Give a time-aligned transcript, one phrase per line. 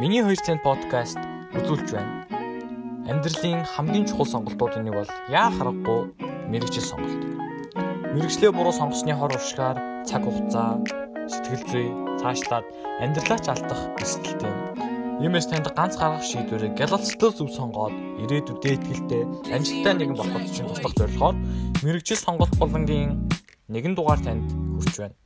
[0.00, 1.20] Миний 2 цент подкаст
[1.52, 2.24] үзүүлж байна.
[3.04, 6.16] Амьдралын хамгийн чухал сонголтуудын нэг бол яа харахгүй
[6.48, 7.20] мэрэгжил сонголт.
[8.16, 9.76] Мэрэгчлээ буруу сонгосны хор уршгаар
[10.08, 10.80] цаг хугацаа,
[11.28, 11.86] сэтгэл зүй
[12.16, 12.64] цаашлаад
[13.04, 14.54] амьдралаа ч алдах эсэлттэй.
[15.20, 17.92] Иймээс танд ганц гаргах шийдвэрээ гялалцтай зөв сонгоод
[18.24, 21.36] ирээдүйдээ ихтэй амжилттай нэгэн болоход чинь туслах зорилгоор
[21.84, 23.28] мэрэгжил сонголт болонгийн
[23.68, 24.48] нэгэн дугаар танд
[24.80, 25.16] хүрч байна.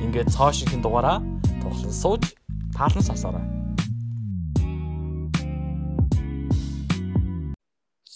[0.00, 1.20] Ингээд цоо шинхэн дугаараа
[1.60, 2.24] тоглон сууж
[2.72, 3.53] таалан сасаарай.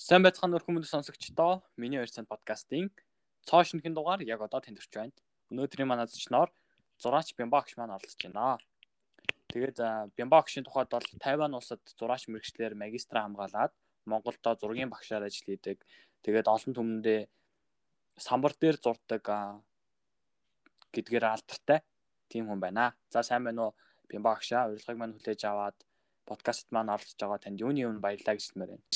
[0.09, 1.61] Сайн байцгаана өрх хүмүүс сонсогчдоо.
[1.77, 2.89] Миний 2 цент подкастын
[3.45, 5.13] цоо шинхэн дугаар яг одоо танд хүрч байна.
[5.53, 6.49] Өнөөдрийн манай зочноор
[6.97, 8.57] зураач Бямбагш маань оролцож байна.
[9.53, 9.77] Тэгээд
[10.17, 13.77] Бямбагшийн тухайд бол Тайван улсад зураач мэрэгчлэр магистра хамгаалаад
[14.09, 15.85] Монголдо зургийн багшаар ажил хийдэг.
[16.25, 17.21] Тэгээд олон түмэндээ
[18.17, 19.29] самбар дээр зурдаг
[20.89, 21.85] гэдгээр алдартай
[22.33, 22.97] тийм хүн байна.
[23.13, 23.73] За сайн байна уу?
[24.09, 25.77] Бямбагшаа урилгыг маань хүлээж аваад
[26.25, 28.89] подкаст маань оролцож байгаа танд юуны өмнө баярлалаа гэж хэлмээр байна.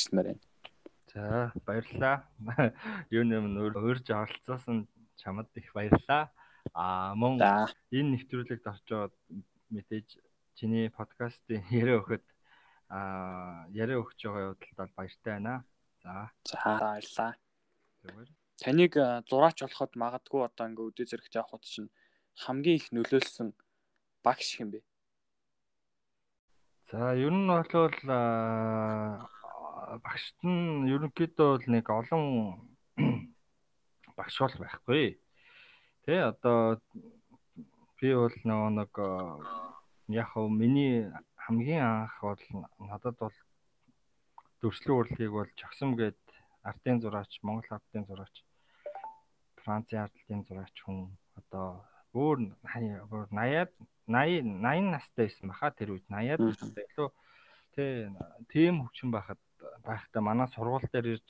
[1.10, 2.22] За баярлалаа.
[3.10, 4.86] Юуны өмнө өөрж оролцсон
[5.18, 6.30] чамд их баярлалаа.
[6.72, 7.42] Аа мөн
[7.90, 9.10] энэ нэвтрүүлэгт орж байгаа
[9.74, 10.08] мэдээж
[10.54, 12.24] чиний подкастын яриа өгөхөд
[12.88, 15.64] аа яриа өгч байгаа явдалд баяртай байна.
[16.02, 16.30] За.
[16.46, 17.32] За баярлалаа.
[18.62, 18.94] Таныг
[19.28, 21.90] зураач болоход магадгүй одоо ингээ өдөө зэрэгт явхад чинь
[22.44, 23.48] хамгийн их нөлөөлсөн
[24.22, 24.80] багш хэм бэ?
[26.90, 27.66] За ер нь бол
[30.00, 32.24] багшд нь ерөнхийдөө бол нэг олон
[34.16, 35.20] багш бол байхгүй.
[36.04, 36.80] Тэ одоо
[38.00, 38.92] би бол нөгөө нэг
[40.16, 41.12] яг хөө миний
[41.44, 42.42] хамгийн анх бол
[42.80, 43.36] надад бол
[44.62, 46.20] дөрслөө урлагийг бол жагсам гээд
[46.62, 48.34] артын зураач, Монгол артын зураач,
[49.62, 51.10] Францын артын зураач хүн.
[51.38, 53.72] Одоо өөр 80-аад
[54.06, 56.06] 80 80 настай байсан баха тэр үед.
[56.08, 57.08] 80-аад настай илүү
[58.52, 59.40] тийм хөвчин байхад
[59.86, 61.28] байхдаа манай сургууль дээр ирж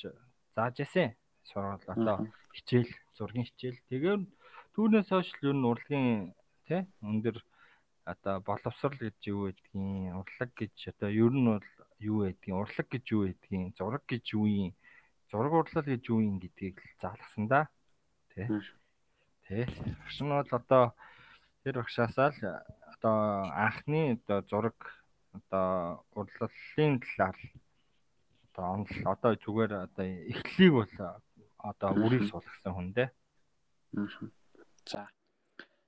[0.57, 1.09] зааж яасан
[1.51, 2.17] сургууль одоо
[2.57, 3.81] хичээл зургийн хичээл.
[3.89, 4.23] Тэгээд
[4.75, 6.35] түүнээс хойш ер нь урлагийн
[6.67, 7.37] тий өндөр
[8.05, 11.69] одоо боловсрал гэж юу гэдгийг урлаг гэж одоо ер нь бол
[12.01, 14.71] юу гэдгийг урлаг гэж юу гэдгийг зураг гэж юу юм
[15.31, 17.69] зураг урлал гэж юу юм гэдгийг заалгасан да.
[18.35, 18.47] Тий
[19.47, 19.65] тий
[20.01, 20.85] багш нь бол одоо
[21.63, 22.41] тэр багшаасаа л
[22.93, 23.17] одоо
[23.55, 24.79] анхны одоо зураг
[25.33, 27.37] одоо урлалын талаар
[28.53, 30.93] одоо онл одоо зүгээр одоо эхлэлийг бол
[31.59, 33.09] одоо үрийг суулгасан хүн дээ.
[34.85, 35.09] За.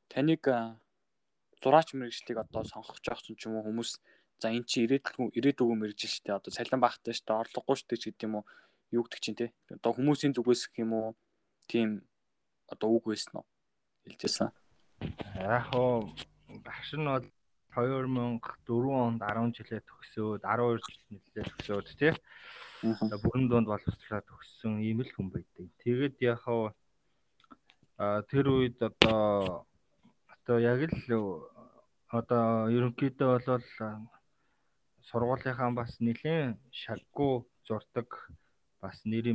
[0.08, 0.44] Таныг
[1.60, 4.00] зураач мэрэгчлийг одоо сонгох жоох ч юм уу хүмүүс
[4.40, 6.38] за эн чи ирээдүйн ирээдүгөө мэрэгжил шүү дээ.
[6.40, 7.42] Одоо цалин багтай шүү дээ.
[7.44, 8.44] Орлогогүй шүү дээ гэдэг юм уу.
[8.96, 9.46] Юу гэдэг чинь те.
[9.68, 11.08] Одоо хүмүүсийн зүгээс гэх юм уу.
[11.68, 12.04] Тийм
[12.72, 13.46] одоо үг байсан уу?
[14.08, 14.48] Хэлжсэн.
[15.36, 16.08] Яг хоо
[16.64, 17.28] багш нь бол
[17.74, 20.80] 2004 онд 10 жилээ төгсөөд 12
[21.26, 22.14] жилээ төгсөөд тий.
[23.22, 25.66] Бүрэн дунд боловсруулаад төгссөн ийм л хүн байдаг.
[25.82, 26.44] Тэгээд яг
[28.30, 29.66] тэр үед одоо
[30.32, 31.44] одоо яг л
[32.10, 33.66] одоо ерөнхийдөө бол
[35.08, 37.34] сургуулийнхаа бас нэлийн шаггүй
[37.66, 38.08] зурдаг
[38.82, 39.26] бас нэр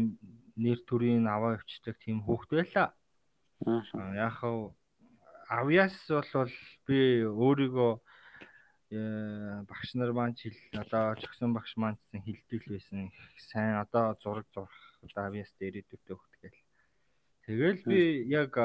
[0.64, 2.88] нэр төрийн аваа өвчтөг тийм хүүхд байлаа.
[4.28, 4.38] Яг
[5.50, 6.54] авьяас бол
[6.86, 7.92] би өөрийгөө
[8.90, 13.14] багш нар маань хэл одоо чогсон багш маань хэлдэг л байсан.
[13.38, 14.74] Сайн одоо зураг зурх
[15.06, 16.62] одоо авьяас дээр идэвхтэй хөвтгээл.
[17.46, 18.00] Тэгэл би
[18.34, 18.58] яг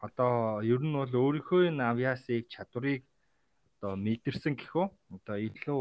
[0.00, 3.04] одоо ер нь бол өөрийнхөө энэ авьяасыг чадварыг
[3.76, 4.88] одоо мэдэрсэн гэх үү?
[5.20, 5.80] Одоо илүү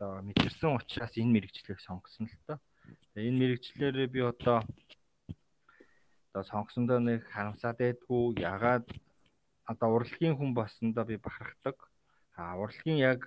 [0.00, 2.58] одоо мэдэрсэн учраас энэ мэрэгчлийг сонгосон л тоо.
[3.20, 4.64] Энэ мэрэгчлэрээ би одоо
[6.32, 8.88] одоо сонгосондоо нэг харамсаад байдгүй ягаад
[9.68, 11.91] одоо урлагийн хүн болсондоо би бахархдаг
[12.36, 13.22] А урлагийн яг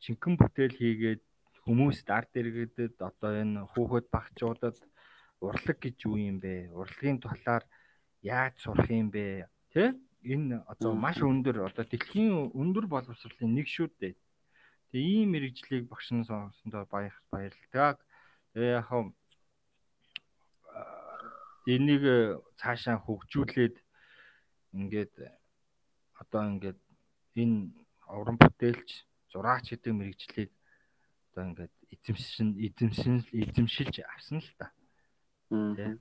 [0.00, 1.22] чинхэн бүтээл хийгээд
[1.64, 4.76] хүмүүст ард иргэдэд одоо энэ хүүхэд багчуудад
[5.40, 6.72] урлаг гэж юу юм бэ?
[6.72, 7.64] Урлагийн талаар
[8.24, 9.48] яаж сурах юм бэ?
[9.72, 9.92] Тэ?
[10.24, 14.16] Энэ одоо маш өндөр одоо дэлхийн өндөр боловсролын нэг шүү дээ.
[14.92, 17.96] Тэгээ ийм мэрэгжлийг багш нь сонгосондоо баяр баярлалаа.
[18.52, 18.88] Тэгээ яг
[21.68, 22.04] энийг
[22.56, 23.76] цаашаа хөгжүүлээд
[24.76, 25.14] ингээд
[26.20, 26.80] одоо ингээд
[27.36, 27.79] энэ
[28.12, 30.50] уран бүтээлч зураач гэдэг мэрэгжлийг
[31.30, 34.70] одоо ингээд эзэмшин эзэмшин эзэмшилж авсан л та.
[35.50, 35.98] Тэ.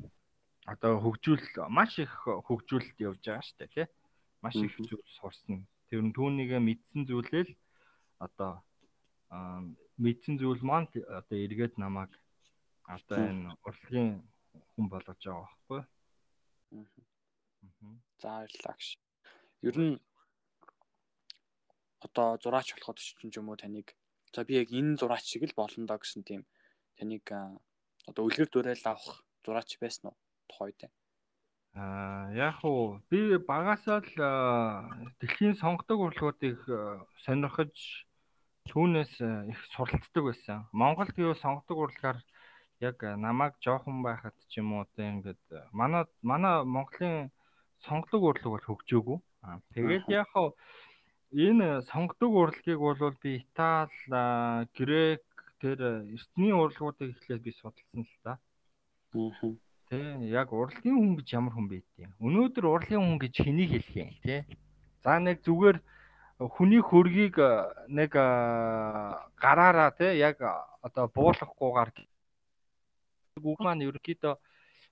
[0.65, 3.87] Одоо хөгжүүл маш их хөгжүүлэлт явж байгаа шүү дээ, тий.
[4.41, 5.65] Маш их зүйл сурсан.
[5.89, 7.53] Тэр нь түүнийг мэдсэн зүйлэл
[8.21, 8.61] одоо
[9.97, 12.13] мэдсэн зүйл маань одоо эргээд намайг
[12.85, 14.21] одоо энэ урлагийн
[14.73, 15.81] хүн болгож байгаа байхгүй.
[18.21, 18.97] За баярлалаа гэж.
[19.61, 19.93] Ер нь
[22.05, 23.95] одоо зураач болоход ч юм уу таныг
[24.33, 26.41] за би яг энэ зураач шиг л болно доо гэсэн тийм
[26.97, 27.25] таныг
[28.09, 30.17] одоо үлгэр дуурайл авах зураач байсан уу
[30.49, 30.91] тухайд?
[31.75, 34.13] Аа яг уу би багасаа л
[35.19, 36.59] дэлхийн сонгодог урлагуудыг
[37.25, 37.75] сонирхож
[38.69, 39.13] түүнээс
[39.51, 40.57] их суралцдаг байсан.
[40.71, 42.19] Монголд юу сонгодог урлагаар
[42.79, 47.31] яг намайг жоохон байхад ч юм уу одоо ингээд манай манай Монголын
[47.85, 49.17] сонгодог урлаг бол хөгжөөгүй.
[49.45, 50.53] Аа тэгээд яг хаа
[51.31, 55.23] энэ сонгодог урлагийг бол би Итали, Грек
[55.61, 58.39] тэр эртний урлагуудыг эхлээд би судалсан л та.
[59.13, 59.55] Аа.
[59.89, 59.97] Тэ
[60.29, 64.45] яг урлагийн хүн гэж ямар хүн байдیں۔ Өнөөдөр урлагийн хүн гэж хэнийг хэлэх юм те.
[65.01, 65.77] За нэг зүгээр
[66.39, 67.35] хүний хөргийг
[67.89, 70.39] нэг гараараа те яг
[70.81, 71.89] одоо буулгахгүйгээр
[73.43, 74.35] үг маань ерөөхдөө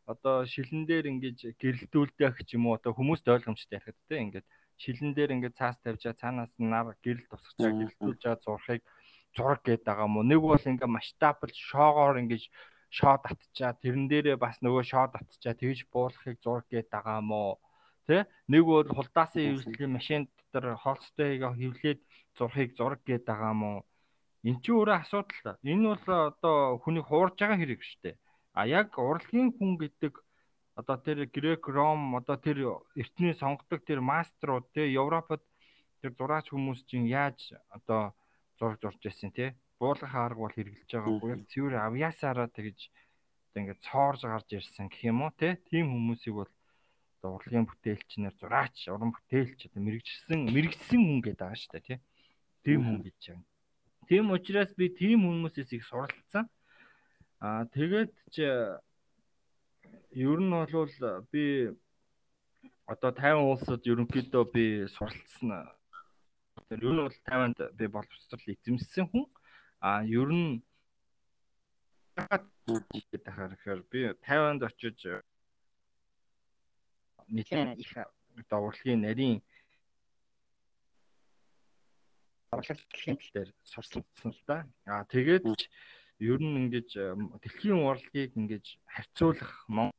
[0.08, 4.48] одоо шилэн дээр ингэж гэрэлтүүлдэг ч юм уу одоо хүмүүст ойлгомжтой ярихад те ингээд
[4.82, 8.82] шилэн дээр ингээд цаас тавьжаа цаанаас нар гэрэл тусгачаа гэрэлтүүлж байгаа зурхыг
[9.36, 12.46] зураг гээд байгаа мó нэг бол ингээд масштабл шоогоор ингээд
[12.90, 17.60] шоо татчаа тэрэн дээрээ бас нөгөө шоо татчаа тэгж буулгахыг зураг гээд байгаа мó.
[18.08, 18.26] Тэ?
[18.48, 22.00] Нэг бол хулдаасан хөвслийн машин дотор холстойг хөвлээд
[22.38, 23.72] зурхыг зураг гээд байгаа мó.
[24.48, 28.16] Эн чинь өөрөө асуудал энэ бол одоо хүний хуурж байгаа хэрэг шүү дээ.
[28.56, 30.14] А яг урлагийн хүн гэдэг
[30.78, 35.42] одоо тэр грек ром одоо тэр эртний сонгодог тэр маструуд те европод
[36.06, 38.14] тэр зураач хүмүүс чинь яаж одоо
[38.62, 39.58] зурж зурж байсан те?
[39.82, 42.94] Буулгах арга бол хэрэгжилж байгаа буюу цэвэр авьяасаараа тэгж
[43.50, 45.58] одоо ингээд цоорж гарч ирсэн гэх юм уу те?
[45.66, 46.52] Тийм хүмүүсийг бол
[47.18, 51.96] одоо урлагийн бүтээлчнэр зураач уран бүтээлч одоо мэрэгжсэн мэрэгжсэн хүн гэдэг байгаа шүү дээ те?
[52.62, 53.46] Тийм хүн гэж байна.
[54.06, 56.46] Тийм учраас би тийм хүмүүсээс их суралцсан.
[57.42, 58.46] Аа тэгээд ч
[60.12, 60.92] ер нь бол
[61.32, 61.76] би
[62.88, 65.68] одоо 50 улсад ерөнхийдөө би суралцсан.
[66.70, 69.26] Тэр ер нь бол 50-нд би боловсрол эзэмссэн хүн.
[69.80, 70.64] А ер нь
[72.16, 75.00] гэдэг ахаар би 50-нд очиж
[77.28, 77.92] нэлээд их
[78.40, 79.44] одоо урлагийн нарийн
[82.56, 84.66] урлагийн дээр суралцсан л да.
[84.86, 85.46] А тэгээд
[86.20, 86.90] ер нь ингэж
[87.44, 89.97] дэлхийн урлагийг ингэж харьцуулах Монгол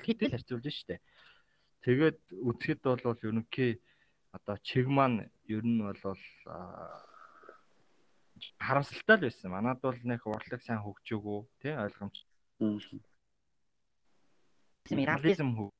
[0.00, 0.98] дэлхийд харьцуулж штэ.
[1.84, 3.80] Тэгээд үзэхэд бол ерөнхий
[4.32, 6.20] одоо чиг маань ер нь бол
[8.58, 9.50] харамсалтай л байсан.
[9.52, 12.16] Манад бол нэг урлаг сайн хөгжөөгөө тий ойлгомж.
[14.90, 15.70] Мирализм хөө.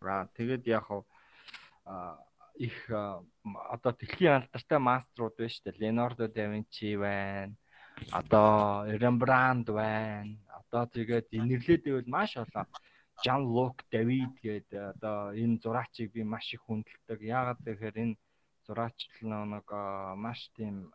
[0.00, 0.88] Ра тэгээд яг
[1.84, 2.16] аа
[2.58, 5.80] их одоо дэлхийн алдартай маструуд байна шүү дээ.
[5.80, 7.54] Ленардо да Винчи байна.
[8.10, 10.36] Одоо Рембрандт байна.
[10.68, 12.68] Одоо тэгээд инэрлээд байвал маш олон
[13.24, 17.18] Жан Лук Давид гэдэг одоо энэ зураачийг би маш их хүндэлдэг.
[17.24, 18.16] Яагаад гэхээр энэ
[18.68, 19.66] зураач нэг
[20.24, 20.92] маш тийм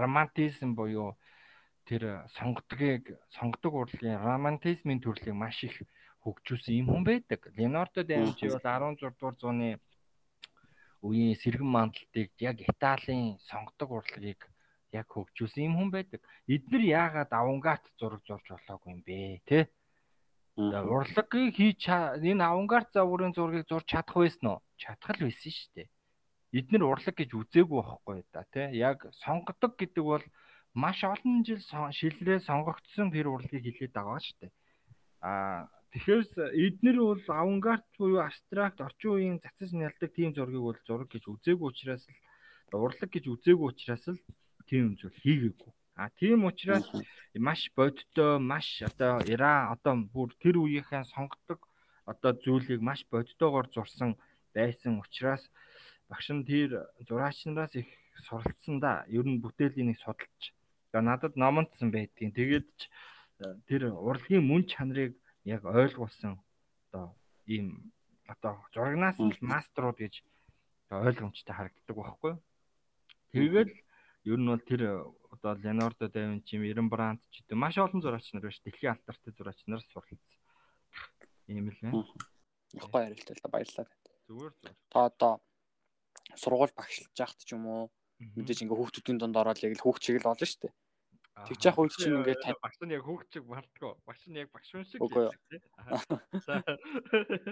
[0.00, 1.14] романтизм буюу
[1.84, 5.76] тэр сонгодгийг сонгодог урлагийн романтизмын төрлийг маш их
[6.24, 7.40] хөгжүүлсэн юм хүн байдаг.
[7.54, 9.78] Ленардо да Винчи бол 16 дугаар зууны
[11.06, 14.40] үеийн сэргэн мандалтыг яг Италийн сонгодог урлагийг
[14.96, 16.20] яг хөгжүүлсэн юм хүн байдаг.
[16.48, 19.60] Эднэр яагаад авангард зураг зурж болоогүй юм бэ, тэ?
[20.56, 24.60] Урлагийг хийж энэ авангард заврын зургийг зурж чадах байсан уу?
[24.80, 25.88] Чадах л байсан шүү дээ.
[26.56, 28.72] Эднэр урлаг гэж үзээгүй байхгүй да, тэ?
[28.72, 30.24] Яг сонгодог гэдэг бол
[30.72, 34.52] маш олон жил шилрээ сонгогдсон тэр урлагийг хилээд байгаа шүү дээ.
[35.20, 36.22] Аа Тэгэхээр
[36.66, 41.68] эднэр бол авангард буюу абстракт орчин үеийн цацаж нялдаг тийм зургийг бол зураг гэж үзээгүй
[41.72, 42.04] учраас
[42.68, 44.20] л урлаг гэж үзээгүй учраас л
[44.68, 45.72] тийм зүйл хийгээгүй.
[45.96, 46.86] А тийм учраас
[47.34, 51.60] маш бодтой, маш одоо эра одоо бүр тэр үеийнхэн сонгодог
[52.04, 54.10] одоо зүйлийг маш бодтойгоор зурсан
[54.52, 55.42] байсан учраас
[56.08, 56.70] багш нь тэр
[57.08, 57.88] зураач нараас их
[58.26, 59.04] суралцсан да.
[59.08, 60.52] Ер нь бүтээлийн нэг судалж.
[60.92, 62.32] Надад номонцсон байдгийн.
[62.32, 62.88] Тэгээд ч
[63.68, 65.12] тэр урлагийн мөн чанарыг
[65.44, 66.40] яг ойлгуулсан
[66.88, 67.92] одоо ийм
[68.26, 70.24] одоо зурагнаас л маструуд гэж
[70.90, 72.32] ойлгомжтой харагддаг байхгүй.
[73.32, 73.72] Тэгэл
[74.26, 74.82] ер нь бол тэр
[75.30, 79.62] одоо Леонардо да Винчи, Рембрандт ч гэдэг маш олон зураач нар биш дэлхийн алдартай зураач
[79.70, 80.40] нар сурлалцсан.
[81.46, 82.02] Ийм л байна.
[82.74, 83.86] Их гоё ярилтал та баярлалаа.
[84.26, 84.74] Зүгээр зүгээр.
[84.90, 85.32] Та одоо
[86.34, 87.84] сургууль багшлж яхад ч юм уу
[88.18, 90.74] мэдээж ингээ хүүхдүүдийн дунд ороод яг л хүүхд чиг л болно шүү дээ.
[91.36, 94.00] Тэгж яах үед чинь ингээд тань багш нь яг хөөгчөг бардгоо.
[94.08, 95.28] Багш нь яг багш шиг тийм.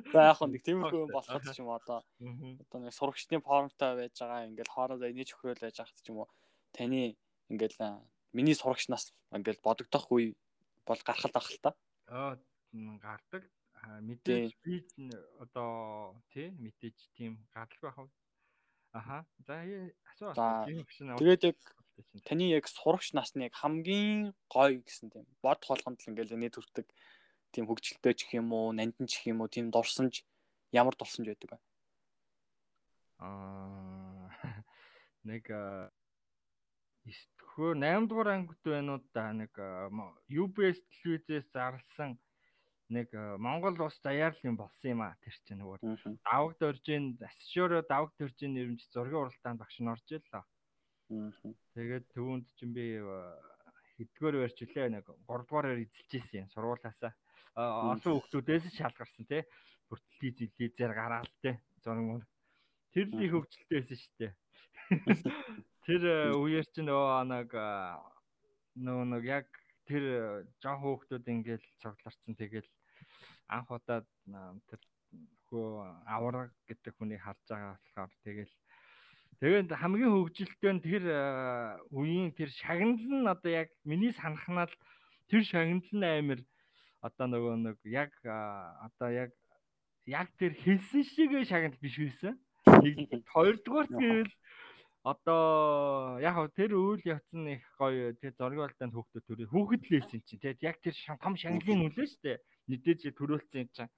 [0.08, 4.48] За яг нэг тиймэрхүү юм болоход ч юм одоо одоо нэг сурагчдын формтой байж байгаа
[4.48, 6.28] ингээд хоорондоо инээж өхрөөл байж хахт ч юм уу
[6.74, 7.16] таны
[7.48, 7.78] ингээд
[8.34, 10.34] миний сурагч нас ингээд бодогдох үе
[10.86, 11.70] бол гарах л ах л та.
[12.10, 12.36] Аа
[12.74, 13.42] гардаг.
[13.84, 14.82] Мэдээж би
[15.38, 17.98] одоо тий мэдээж тийм гардаг байх.
[18.92, 19.26] Аха.
[19.46, 19.62] За
[20.10, 21.18] асуу асуу.
[21.18, 21.58] Тэгээд яг
[22.26, 26.86] таны яг сурагч насны яг хамгийн гоё гэсэн тийм бод толгонд л ингээл нэ төртөг
[27.52, 30.26] тийм хөгжилтэй ч юм уу, нандин ч юм уу, тийм дурсамж
[30.74, 31.58] ямар дурсамж байдаг вэ?
[33.22, 34.26] Аа
[35.30, 35.44] нэг
[37.04, 39.52] 9 8 дугаар ангид байна уу да нэг
[40.28, 42.18] UBS телевизээс зарлсан
[42.88, 45.78] нэг Монгол улс заяарлын болсон юм а тэр чинь нөгөө
[46.24, 50.44] давагд оржин асшоро давагд оржин нэрмж зургийн уралдаанд багш нь орж ирлээ.
[51.74, 53.00] Тэгээд төвөнд чинь би
[53.96, 57.12] хэдгээр барьчлаа нэг 3 дугаараар эзэлжсэн сургуулаасаа.
[57.54, 59.42] Олон хүмүүсээс шалгарсан тий.
[59.88, 61.54] Бүртгэл зилээ гараал тий.
[61.84, 62.24] Зураг мөр.
[62.92, 64.32] Тэр л их хөвгчлөлтэй байсан шүү дээ.
[65.84, 66.02] Тэр
[66.36, 67.50] үеэр чинь нөгөө нэг
[68.78, 69.48] нөгөө нэг яг
[69.88, 70.04] тэр
[70.60, 72.68] жоо хөөхтүүд ингээл цогцларсан тэгэл
[73.48, 74.04] анх удаа
[74.68, 74.80] тэр
[75.48, 78.54] хөө авраг гэдэг хүнийг харж байгаа болохоор тэгэл
[79.40, 81.04] тэгээд хамгийн хөвгөлтэй нь тэр
[81.92, 84.72] үеийн тэр шагнал нь одоо яг миний санахнаар
[85.28, 86.40] тэр шагнал нь амир
[87.04, 89.30] одоо нөгөө нэг яг одоо яг
[90.08, 92.40] яг тэр хэлсэн шиг шагнал биш байсан.
[93.34, 94.32] Хоёрдугаар тэгэл
[95.04, 100.20] одоо яг тэр үйл явц нь их гоё тэр болтойд хөөхдөд төрөө хүүхэд л байсан
[100.24, 102.40] чинь тэгээд яг тэр том шанглын үлээ штэ
[102.72, 103.92] мэдээж төрүүлсэн юм чинь.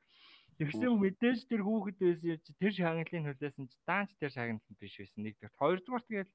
[0.58, 4.98] Тэгсэн мэдээж тэр хүүхэд байсан юм чи тэр шанглын хүлээсэн чи даанч тэр шагналт биш
[4.98, 5.22] байсан.
[5.22, 6.30] Нэгдүгээр хоёрдугаар тэгээд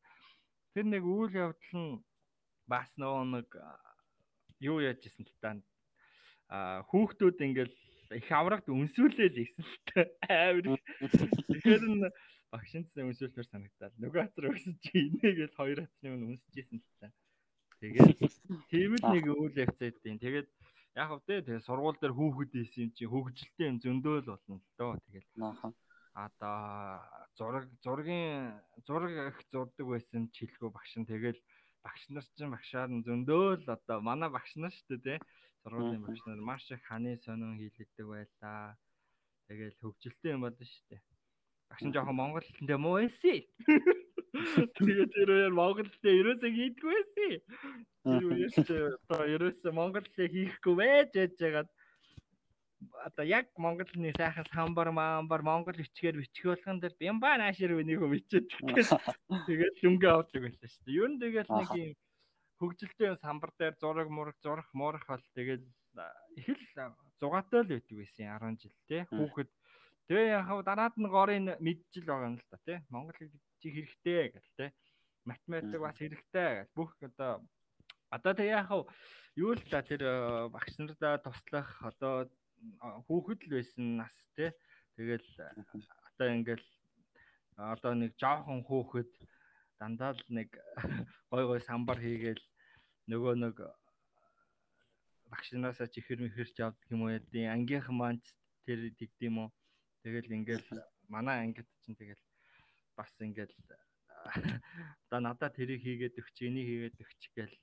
[0.72, 2.00] тэр нэг үйл явдал нь
[2.64, 3.50] бас нөгөө нэг
[4.64, 5.60] юу яаж исэн л та
[6.52, 7.76] а хүүхдүүд ингээл
[8.20, 10.04] их аврагт өнсүүлээл ийсэн л та.
[10.28, 10.80] Амар.
[11.48, 12.08] Тэгэхээр нь
[12.52, 13.96] багшинтсан өмсөлтөөр санагдал.
[13.96, 17.08] Нөгөө хацар өгсөн чи инээгээл хоёр хацны өмнө өмсөжсэн л та.
[17.80, 18.20] Тэгээд
[18.68, 20.48] тийм л нэг үйл явцаадیں۔ Тэгээд
[21.00, 25.00] яг хөө тэгээ сургууль дээр хүүхэд ийсэн юм чи хөгжилтэй юм зөндөөл болно л доо.
[25.08, 25.32] Тэгэл.
[26.12, 27.00] Одоо
[27.40, 31.40] зураг зургийн зураг их зурдаг байсан чилгүү багш нь тэгэл
[31.80, 35.24] багш нар чинь багшаар нь зөндөөл одоо манай багш нар шүү дээ.
[35.64, 38.76] Сургуулийн багш нар маш их ханы сонин хийлэгдэг байлаа.
[39.48, 41.02] Тэгэл хөгжилтэй юм болно шүү дээ.
[41.72, 43.40] Багш нь жоохон монгол хэлтэй муу байсан.
[44.76, 47.32] Тэгээд тэр үеэр монгол хэлтэй ерөөсөө хийдгүй байсан.
[48.04, 51.70] Тэр үеэр ч одоо ерөөсөө монгол хэлээ хийхгүй байж яж жагаад
[53.08, 58.04] одоо яг монгол хэлний сайхан самбар маамбар монгол бичгээр бичих болгон дээр бямба наашир үнийг
[58.04, 58.52] бичээд
[59.48, 61.00] тэгээд дүнгээ авдаг байсан шүү дээ.
[61.00, 61.92] Ер нь тэгэл нэг юм
[62.60, 65.64] хөгжилтэй самбар дээр зураг мураг зурах муурах бол тэгэл
[66.36, 69.06] их л зугаатай л байдаг байсан 10 жил те.
[69.10, 69.50] Хүүхэд
[70.12, 72.84] Тэгээ яг дараад нь горын мэджил байгаа юм л та тий.
[72.92, 73.32] Монгол хэл
[73.64, 74.70] чи хэрэгтэй гэл тий.
[75.24, 77.48] Математик бас хэрэгтэй гэл бүх одоо
[78.12, 78.68] одоо тэгээ яг
[79.40, 82.28] юу л та тэр э, багш нартаа туслах одоо
[83.08, 84.52] хүүхэд л байсан нас тий.
[85.00, 85.24] Тэгэл
[86.12, 86.68] одоо ингээл
[87.56, 89.12] одоо нэг жоохон хүүхэд
[89.80, 90.60] дандаа л нэг
[91.32, 92.44] гой гой самбар хийгээл
[93.08, 93.56] нөгөө нэг
[95.32, 98.20] багш нараасаа чихэр мэхэрч авдаг юм уу яа ангийнхан маань
[98.68, 99.50] тэр тэгдэм үү
[100.04, 100.68] Тэгэл ингээл
[101.10, 102.22] манай ангид чинь тэгэл
[102.98, 103.54] бас ингээл
[105.06, 107.56] одоо надад тэрийг хийгээд өгч, энийг хийгээд өгч гээл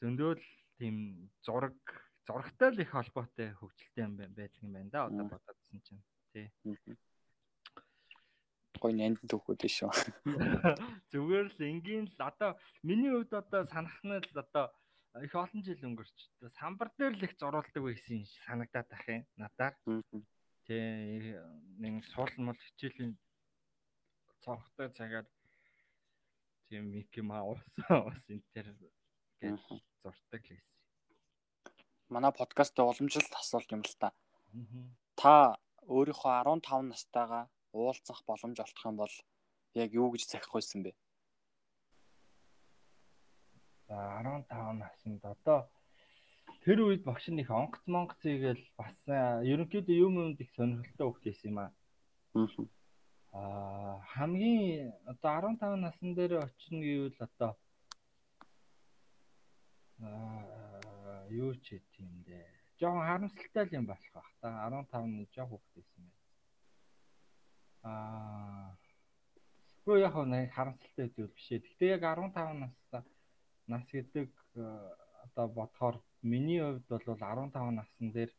[0.00, 0.44] зөндөөл
[0.80, 1.76] тийм зураг
[2.24, 6.48] зурагтай л их холбоотой хөгжилтэй юм байдаг юм байна да одоо бодоодсэн чинь тий.
[8.80, 9.92] Гой нанд төгөөд шүү.
[11.12, 14.72] Зүгээр л энгийн л одоо миний хувьд одоо санах нь л одоо
[15.20, 16.16] их олон жил өнгөрч
[16.56, 19.74] самбар дээр л их зурулдаг байсан санагдаад ах юм надаар.
[20.70, 21.34] Тэ
[21.82, 23.18] нэг суул мал хичээлийн
[24.38, 25.26] цонхтой цагаар
[26.70, 29.58] тийм Мики Маус бас энэ төр гэж
[29.98, 30.78] зурдаг л байсан.
[32.06, 34.14] Манай подкаст уламжлалт асуулт юм л та.
[35.18, 35.58] Та
[35.90, 39.14] өөрийнхөө 15 настайгаа уулзах боломж олдох юм бол
[39.74, 40.94] яг юу гэж захих байсан бэ?
[43.90, 45.66] За 15 наснд одоо
[46.64, 51.24] тэр үед багш нь их онгоц монгоц хийгээл бас ерөнхийдөө юм юмд их сонирхолтой хөвгт
[51.24, 51.72] байсан юм аа.
[53.32, 57.52] Аа хамгийн одоо 15 насн дээр очино гэвэл одоо
[60.04, 62.44] аа юу ч юм дээ.
[62.80, 66.18] Жохон харамсалтай юм болох бах та 15 нь жоох хөвгт байсан байна.
[67.88, 68.76] Аа
[69.80, 71.64] Гэхдээ яг нэг харамсалтай зүйл биш ээ.
[71.64, 72.76] Гэхдээ яг 15 нас
[73.66, 74.28] нас гэдэг
[75.24, 78.30] одоо бодохоор Миний хувьд бол 15 насн дээр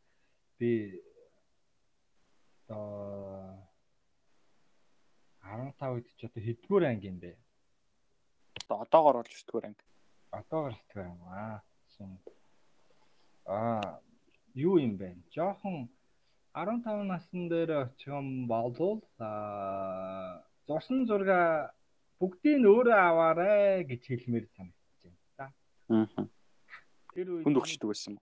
[0.58, 1.02] би
[2.68, 3.58] одоо
[5.42, 7.38] 15 үед ч одоо хэдгээр анги юм бэ?
[8.66, 9.84] Одоо одоогоор болж 9-р анги.
[10.32, 11.26] Одоогоор 9-р анги.
[11.26, 11.62] Аа.
[13.46, 14.00] Аа,
[14.54, 15.18] юу юм бэ?
[15.34, 15.90] Жохон
[16.54, 21.74] 15 насн дээр очих юм бол аа 6 зурсан зурга
[22.20, 25.46] бүгдийг өөрөө аваарэ гэж хэлмээр санагдаж байна да.
[25.90, 26.41] Аа.
[27.14, 28.16] Тэр үед хүнд өгчдөг байсан.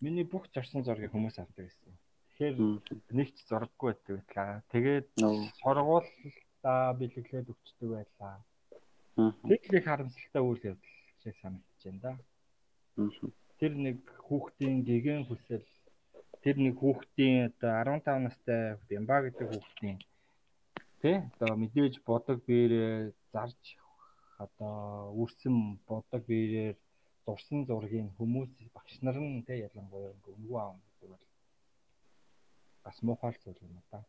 [0.00, 1.92] Миний бүх зурсан зургийг хүмүүс авдаг байсан.
[2.38, 2.56] Тэгэхээр
[3.18, 4.62] нэгч зураггүй байдаг байлаа.
[4.70, 5.08] Тэгээд
[5.58, 8.36] сургуулиудаа бэлэглээд өгчдөг байлаа.
[9.18, 12.12] Тэглийг харамсалтай үйл явдал шиг санагдаж байна да.
[13.58, 15.66] Тэр нэг хүүхдийн гэгэн хүсэл
[16.42, 19.98] тэр нэг хүүхдийн одоо 15 настай Бямба гэдэг хүүхдийн
[21.02, 23.62] тий одоо мэдээж бодог биерээ зарж
[24.38, 26.78] одоо үрсэн бодог биерээр
[27.28, 31.24] зурсан зургийг хүмүүс багш нар нь тий ялангуяа өнгөө аав гэдэг бол
[32.84, 34.00] бас муухай зүйл юм да.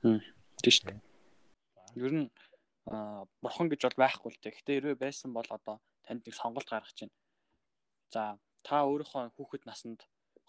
[0.00, 1.00] Тийм шүү дээ.
[2.00, 2.26] Ер нь
[3.44, 4.56] бурхан гэж бол байхгүй л дээ.
[4.56, 5.76] Гэтэ хэрвээ байсан бол одоо
[6.08, 7.12] танд нэг сонголт гаргаж чинь.
[8.08, 10.00] За та өөрийнхөө хүүхэд наснд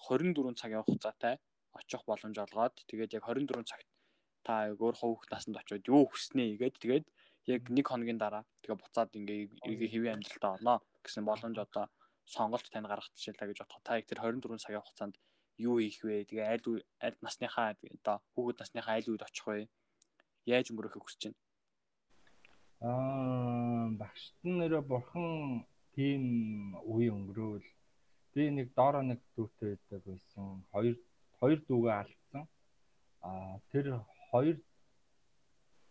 [0.08, 1.36] 24 цаг явах хугацаатай
[1.75, 3.88] очих боломж олгоод тэгээд яг 24 цагт
[4.48, 7.06] та өөрийнхөө хүүхд насанд очиод юу хүснэ гээд тэгээд
[7.56, 11.86] яг нэг хоногийн дараа тэгээ буцаад ингээ хэвийн амжилтаа орно гэсэн боломж одоо
[12.25, 13.82] сонголт тань гаргах жишээлээ гэж бодох.
[13.84, 15.15] Та яг тэр 24 цагийн хугацаанд
[15.58, 16.25] юу хийх вэ?
[16.25, 19.68] Тэгээ аль аль насныхаа одоо хүүхэд насныхаа аль үед очих вэ?
[20.46, 21.39] Яаж өнгөрөхийг хүсэж байна?
[22.84, 25.63] Аа багшд нэрэ бурхан
[25.96, 26.24] тийм
[26.84, 27.68] үе өнгөрөөл
[28.34, 30.65] би нэг доороо нэг дүүтэй байдаг байсан.
[30.74, 30.96] Хоёр
[31.39, 32.44] хоёр дүүгээ алдсан.
[33.22, 33.86] Аа тэр
[34.32, 34.58] хоёр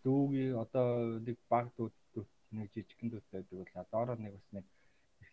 [0.05, 1.95] дүүгийн одоо нэг баг дүүд
[2.59, 4.65] нэг жижигхэн дүүтэй байдаг бол доороо нэг бас нэг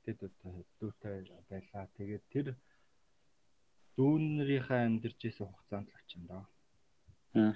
[0.09, 1.15] эрэгтэй дүүтэй
[1.49, 1.85] байлаа.
[1.97, 2.47] Тэгээд тэр
[3.97, 6.43] дүүнэрийнхээ амьдарч исэн хугацаанд л очив доо.
[7.35, 7.53] Аа.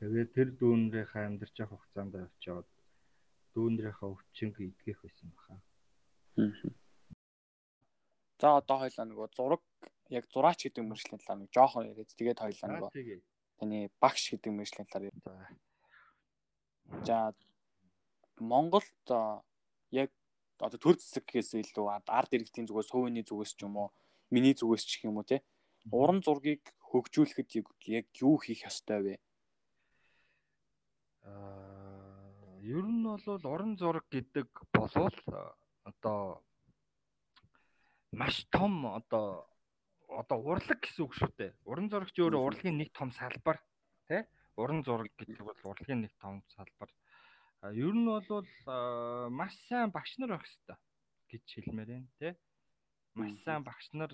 [0.00, 2.68] Тэгээд тэр дүүнэрийнхээ амьдарч явах хугацаанд очиод
[3.54, 5.54] дүүнэрийнхээ өвчнөг идгэх байсан баха.
[6.40, 6.52] Аа.
[8.40, 9.62] За одоо хоёлаа нөгөө зураг
[10.08, 12.90] яг зураач гэдэг мөржлийн талаар нэг жоохон яриад тэгээд хоёлаа нөгөө
[13.58, 15.22] таны багш гэдэг мэржлийн талаар ярьж
[17.04, 17.34] За
[18.40, 19.04] Монголд
[19.90, 20.10] яг
[20.66, 23.88] одоо төр зэсгээс илүү ард иргэдийн зүгээс хувийн зүгээс ч юм уу
[24.34, 25.42] миний зүгээс ч юм уу те
[25.90, 27.48] уран зургийг хөгжүүлэхэд
[27.88, 29.14] яг юу хийх ёстой вэ?
[31.24, 35.16] Аа ер нь бол уран зураг гэдэг болвол
[35.84, 36.42] одоо
[38.12, 39.48] маш том одоо
[40.08, 41.52] одоо урлаг гэсэн үг шүү дээ.
[41.64, 43.60] Уран зурагч өөрөө урлагийн нэг том салбар
[44.08, 44.24] тий?
[44.56, 46.90] Уран зураг гэдэг бол урлагийн нэг том салбар.
[46.90, 47.07] А
[47.62, 48.46] ер нь бол
[49.34, 50.78] маш сайн багш нар байх хэрэгтэй
[51.30, 52.32] гэж хэлмээр байна тий?
[53.18, 54.12] Маш сайн багш нар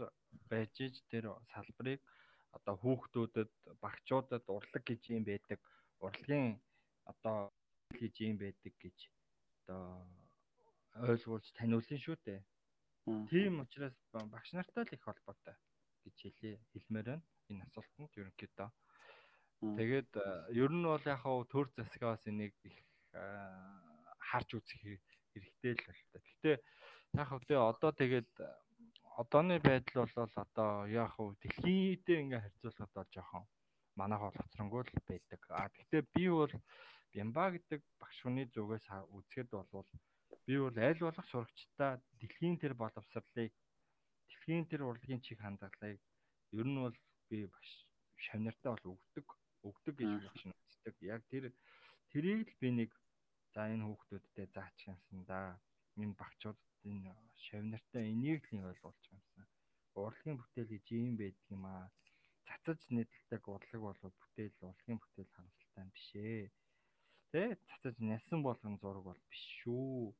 [0.48, 2.00] байж иж тэр салбарыг
[2.56, 3.52] одоо хүүхдүүдэд
[3.84, 5.60] багчуудад урлаг гэж юм байдаг.
[6.00, 6.56] Урлагийн
[7.04, 7.52] одоо
[7.92, 8.98] гэж юм байдаг гэж
[9.68, 10.08] одоо
[11.04, 12.40] ойлгуулж таниулсан шүү дээ.
[13.28, 13.96] Тийм учраас
[14.32, 15.56] багш нартай л их холбоотой
[16.08, 17.24] гэж хэлээ хэлмээр байна.
[17.52, 18.70] Энэ асуултанд ерөнхийдөө.
[19.76, 20.12] Тэгээд
[20.62, 22.76] ер нь бол яг хав төр засгаас энийг их
[23.14, 24.80] харж үзэх
[25.32, 26.02] хэрэгтэй л байна.
[26.14, 26.56] Гэхдээ
[27.14, 28.30] яг тэ одоо тэгээд
[29.16, 33.44] одооны байдал бол одоо яг хав дэлхийдээ ингээ харьцуулахад бол жоохон
[33.94, 35.40] манайх бол хоцронгуй л байдаг.
[35.50, 36.54] А гэхдээ би бол
[37.14, 39.86] Бямба гэдэг багш хүний зүгээс үзэхэд бол
[40.46, 43.54] би бол аль болох сурагчдаа дэлхийн тэр боловсролыг
[44.26, 46.02] дэлхийн тэр урлагийн чиг хандлагыг
[46.58, 46.96] ер нь бол
[47.30, 47.70] би багш
[48.18, 49.26] шавнартаа бол өгдөг
[49.62, 50.94] өгдөг гэж багш үздэг.
[51.06, 51.54] Яг тэр
[52.10, 52.90] тэрийг л би нэг
[53.54, 55.40] за энэ хүүхдүүдтэй заач юмсан да.
[56.02, 56.58] Энэ багчууд
[56.90, 57.12] энэ
[57.46, 59.46] шавнартаа энийг л ойлгуулж юмсан.
[59.94, 61.86] Урлагийн бүтээл гэж юм байдаг юм аа.
[62.46, 66.50] Цацаж нэдэлдэг урлаг болов бүтээл урлагийн бүтээл харамсалтай биш ээ.
[67.30, 70.10] Тэ цацаж нялсан болгон зураг бол биш шүү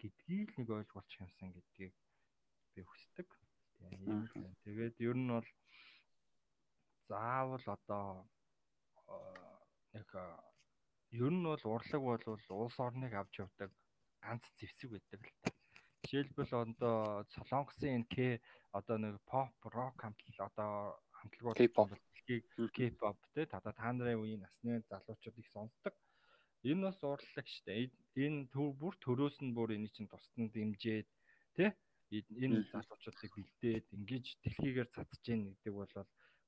[0.00, 1.94] гэдгийг нэг ойлгуулж юмсан гэдгийг
[2.74, 3.28] би хүсдэг.
[4.62, 5.50] Тэгээд ер нь бол
[7.10, 8.06] заавал одоо
[9.98, 10.10] яг
[11.14, 12.24] ер нь бол урлаг бол
[12.62, 13.70] улс орныг авч явдаг
[14.24, 15.50] ганц зэвсэг байдаг л та.
[16.02, 18.16] Жишээлбэл одоо Солонгосын энэ К
[18.78, 20.70] одоо нэг pop rock хамтлал одоо
[21.16, 22.44] хамтлагууд дэлхийг
[22.76, 25.94] K-pop те та та нарын үеийн насны залуучууд их сонсдог.
[26.64, 27.92] Энэ бас урлаг шүү дээ.
[28.24, 31.08] Энэ төв бүр төрөөс нь бүр энэ чинь тусдан дэмжээд
[31.56, 31.70] тий
[32.10, 35.94] энэ залуучуудыг бэлдээд ингэж дэлхийгээр цацж гин гэдэг бол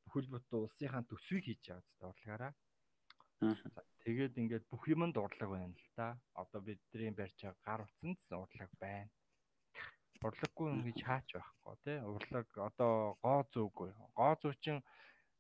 [0.05, 2.53] бүхэл бүтэн улсынхаа төсвийг хийж байгаа зү урлагаараа.
[4.05, 6.09] Тэгээд ингээд бүх юмд урлаг байна л да.
[6.35, 9.11] Одоо бидний барьж байгаа гар утсанд урлаг байна.
[10.27, 11.99] Урлаггүй ингэж хаач байхгүй тий.
[12.01, 13.91] Урлаг одоо гоо зөөгүй.
[14.19, 14.79] Гоо зөө чин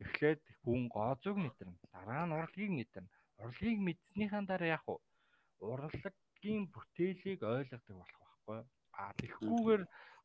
[0.03, 1.79] эхлээд хүн гоо зөөг мэдэрнэ.
[1.95, 3.11] Дараа нь урлагийг мэдэрнэ
[3.43, 4.85] урлагийг мэдснийхаа дараа яг
[5.61, 8.61] урлагийн бүтээлийг ойлгодог болох байхгүй.
[9.01, 9.83] А тэгхгүйгээр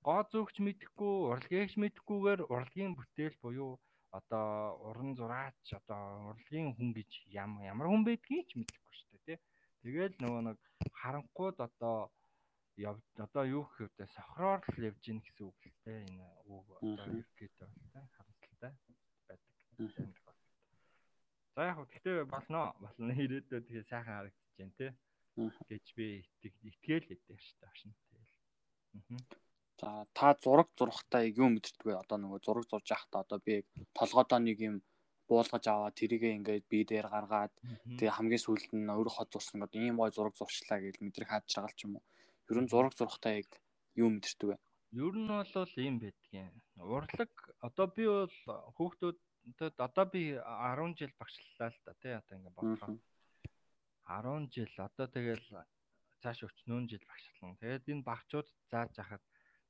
[0.08, 3.72] гоо зүгч мэдэхгүй, урлагийгч мэдэхгүйгээр урлагийн бүтээл буюу
[4.12, 9.40] одоо уран зураач одоо урлагийн хүн гэж ямар хүн байдгийг ч мэдэхгүй шүү дээ тий.
[9.84, 10.60] Тэгэл нөгөө нэг
[11.02, 11.98] харанхууд одоо
[12.78, 12.96] яв
[13.26, 17.08] одоо юу гэх вэ сохроор л явж гин гэсэн үг л те энэ үг одоо
[17.08, 17.48] бол те
[18.16, 18.74] харамсалтай
[19.28, 19.40] байдаг.
[21.56, 24.88] За яг хөө гэхдээ болно болно ирээдүйд тэгээ сайхан харагдаж байна те
[25.72, 26.08] гэж би
[26.44, 29.51] итгэл өгдөг шүү дээ тэгэл.
[29.82, 31.94] За та зураг зурхтаа юу мэдэрдэг вэ?
[31.98, 33.66] Одоо нөгөө зураг зурж байхдаа одоо би
[33.98, 34.76] толгойдоо нэг юм
[35.26, 37.54] буулгаж аваад тэрийгээ ингээд бие дээр гаргаад
[37.98, 41.50] тэгээ хамгийн сүүлд нь өөрөө хот зурсан гэдэг ийм гой зураг зурчлаа гэж мэдрэх хаад
[41.50, 42.06] чагаал ч юм уу.
[42.54, 43.50] Ер нь зураг зурхтаа яг
[43.98, 44.58] юу мэдэрдэг вэ?
[45.02, 46.54] Ер нь бол ийм байдгийн.
[46.78, 47.34] Урлаг
[47.66, 48.38] одоо би бол
[48.78, 53.02] хүүхдүүдэд одоо би 10 жил багшлалаа л да тий одоо ингээд бодлоо.
[54.06, 55.48] 10 жил одоо тэгэл
[56.22, 57.58] цааш өчнөн жил багшлална.
[57.64, 59.24] Тэгээд энэ багчууд зааж яхад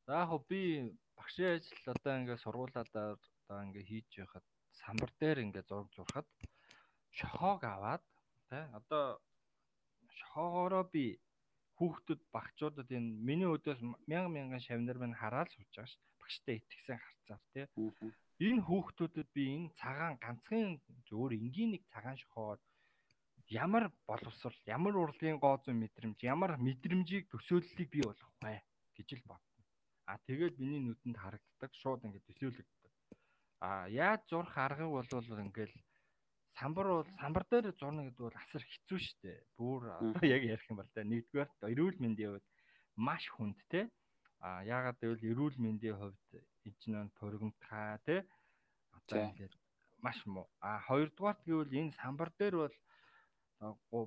[0.05, 0.61] за яг би
[1.17, 4.45] багшийн ажил одоо ингээд сургуулиудаар одоо ингээд хийж байхад
[4.81, 6.27] самбар дээр ингээд зураг зурхад
[7.19, 8.03] шохоог аваад
[8.49, 9.05] тий одоо
[10.19, 11.05] шохоогоороо би
[11.77, 15.97] хүүхдүүд багчуудад энэ миний өдөөс мянган мянган шавнар минь хараад сууж байгаа ш.
[16.21, 17.65] Багштай итгэсэн харцаар тий.
[18.47, 20.77] Энэ хүүхдүүдэд би энэ цагаан ганцхан
[21.09, 22.59] зөвөр энгийн нэг цагаан шохоор
[23.49, 28.61] ямар боловсрал, ямар урлагийн гоо зүйн мэдрэмж, ямар мэдрэмжийг төсөөллийг бий болгох вэ
[28.95, 29.50] гэж л бодно.
[30.11, 32.81] А тэгээд миний нүдэнд харагддаг шууд ингээд төсөөлөгдөв
[33.61, 35.05] А яаж зурх арга бол
[35.45, 35.75] ингээл
[36.57, 39.33] самбар бол самбар дээр зурна гэдэг бол асар хэцүү шттэ.
[39.53, 42.47] Бүр одоо яг ярих юм бол та нэгдүгээр эрүүл мэндийн хувьд
[42.97, 43.85] маш хүнд те.
[44.41, 46.25] А яагаад гэвэл эрүүл мэндийн хувьд
[46.65, 48.25] эжнэн төргөмтхаа те.
[48.97, 49.53] Одоо ингээд
[50.01, 50.49] маш муу.
[50.57, 52.75] А хоёрдугаарт гэвэл энэ самбар дээр бол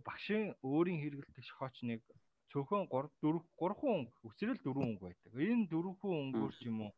[0.03, 2.03] багшийн өөрийн хэрэгэлдэг шохооч нэг
[2.55, 5.33] цөөхөн 3 4 3 хүн өсрөл 4 хүн байдаг.
[5.35, 6.93] Энэ 4 хүн өнгөөр ч юм уу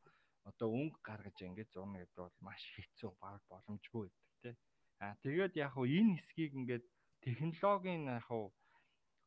[0.44, 4.54] одоо өнгө гаргаж ингэж зурна гэдэг бол маш хэцүү баг боломжгүй байдаг тий.
[5.00, 6.84] Аа тэгээд яг хуу энэ хэсгийг ингээд
[7.24, 8.52] технологийн яг хуу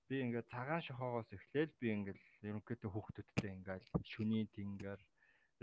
[0.08, 5.02] би ингээд цагаан шохоогоос эхлээл би ингээд ерөнхийдөө хүүхдүүдтэй ингээд шүний тэнгэр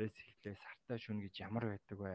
[0.02, 2.14] рэс эхлээ сартаа шүн гэж ямар байдаг вэ?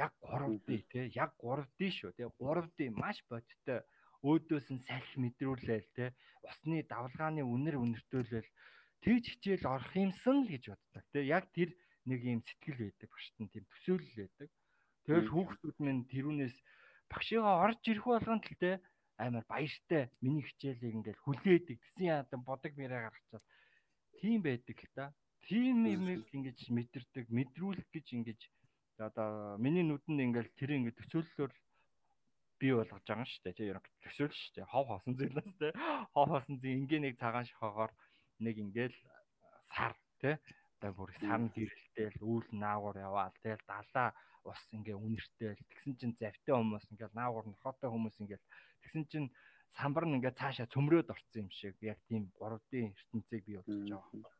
[0.00, 3.84] Яг 3D тий яг 3D шүү тий 3D маш бодиттой
[4.22, 6.08] өөдөөс нь салхи мэдрүүлээл тий
[6.44, 8.48] усны давлгааны үнэр үнэртүүлэл.
[9.00, 11.72] Тэгж хичээл орох юмсан л гэж боддог тий яг тэр
[12.04, 14.48] нэг юм сэтгэл байдаг багшд нь тийм төсөөлөл байдаг.
[15.04, 16.56] Тэгэл хүүхдүүд минь тэрүүнээс
[17.08, 18.70] багшигаа орж ирэх болгонд л те
[19.16, 23.44] амар баяртай миний хичээлийг ингээл хүлээдэг гэсэн яадан бодог мэрэ гаргачаад
[24.20, 25.04] тийм байдаг л та.
[25.44, 26.04] Тийм юм
[26.36, 28.40] ингэж мэдэрдэг, мэдрүүлэх гэж ингэж
[29.00, 31.52] одоо миний нүдэнд ингээл тэр ингэ төсөөллөөр
[32.60, 33.56] бий болгож байгаа шүү дээ.
[33.56, 34.70] Тийм төсөөлөл шүү дээ.
[34.70, 35.68] Хов хосон зэлээс те.
[36.12, 37.92] Хов хосон зэн ингээ нэг цагаан шохоогоор
[38.44, 38.96] нэг ингээл
[39.72, 40.38] сар те
[40.80, 44.08] одоо бүр сарн гэрэлтэл үүл наагур яваал тэгэл далаа
[44.48, 48.40] ус ингээ үнэртэл тэгсэн чин завтай хүмүүс ингээ наагур нохотой хүмүүс ингээ
[48.80, 49.24] тэгсэн чин
[49.76, 54.32] самбар нь ингээ цаашаа цөмрөөд орсон юм шиг яг тийм 3D ертөнцийг бий болгож байгаа.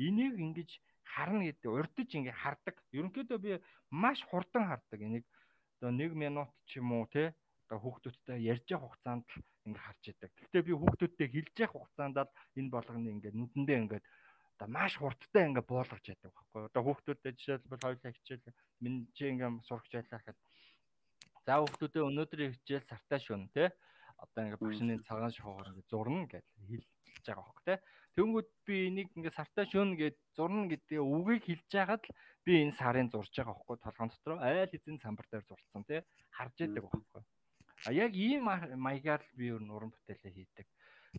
[0.00, 0.70] Энийг ингэж
[1.04, 2.76] харна гэдэг урдж ингээ хардаг.
[2.96, 3.60] Ерөнхийдөө би
[3.92, 4.96] маш хурдан хардаг.
[4.96, 5.24] Энийг
[5.76, 7.36] одоо 1 минут ч юм уу те
[7.72, 10.30] одоо хүүхдүүдтэй ярьж явах хугацаанд л ингээ харж идэг.
[10.36, 12.28] Гэхдээ би хүүхдүүдтэй хэлж явах хугацаанд л
[12.60, 14.00] энэ болгоны ингээ нүдэндээ ингээ
[14.60, 16.68] одоо маш хурдтай ингээ буулгаж яддаг байхгүй.
[16.68, 18.44] Одоо хүүхдүүдэд жишээлбэл хоёулаа хичээл
[18.84, 20.38] минь чи ингээ сурах жайлаа гэхэд
[21.48, 23.72] за хүүхдүүдээ өнөөдрийн хичээл сартаа шүн те
[24.20, 27.74] одоо ингээ багшны цагаан шохоор ингээ зурна гэж хэлж байгаа байхгүй те.
[28.12, 32.76] Тэнгүүд би энийг ингээ сартаа шүн гэж зурна гэдэг үгийг хэлж байгаад л би энэ
[32.76, 36.04] сарын зурж байгаа байхгүй толгоон дотор айл эзэн самбар дээр зурцсан те
[36.36, 37.22] харж яадаг байхгүй.
[37.86, 38.46] А яг ийм
[38.86, 40.66] маягаар би ер нь уран бүтээлээ хийдэг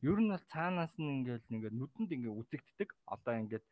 [0.01, 2.89] ер нь бол цаанаас нь ингээл ингээд нүдэнд ингээд үзэгддэг.
[3.05, 3.65] Одоо ингээд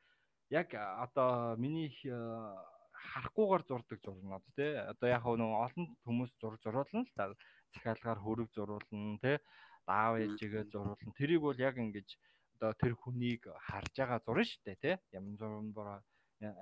[0.54, 4.78] яг одоо миний харахгүйгээр зурдаг зурнууд тий.
[4.78, 7.34] Одоо яг нөгөө олон хүмүүс зур зуруулна л та
[7.74, 9.38] захиалгаар хөрөг зуруулна тий.
[9.90, 11.18] Даав ээжигээ зуруулна.
[11.18, 12.10] Тэрийг бол яг ингэж
[12.62, 14.96] одоо тэр хүнийг харж байгаа зурна шүү дээ тий.
[15.18, 16.00] Ямар зурн бороо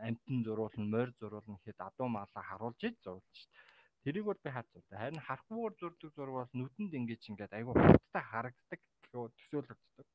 [0.08, 3.79] амтэн зуруулна, морь зуруулна гэхэд адуу маалаа харуулж иж зуруулна шүү дээ.
[4.04, 4.98] Тэрийг бол би хаад зурдаг.
[5.00, 8.80] Харин харахгүйгээр зурдаг зураг бол нүдэнд ингэж ингээд айгүй хурдтай харагддаг
[9.12, 10.08] төсөөлөгддөг.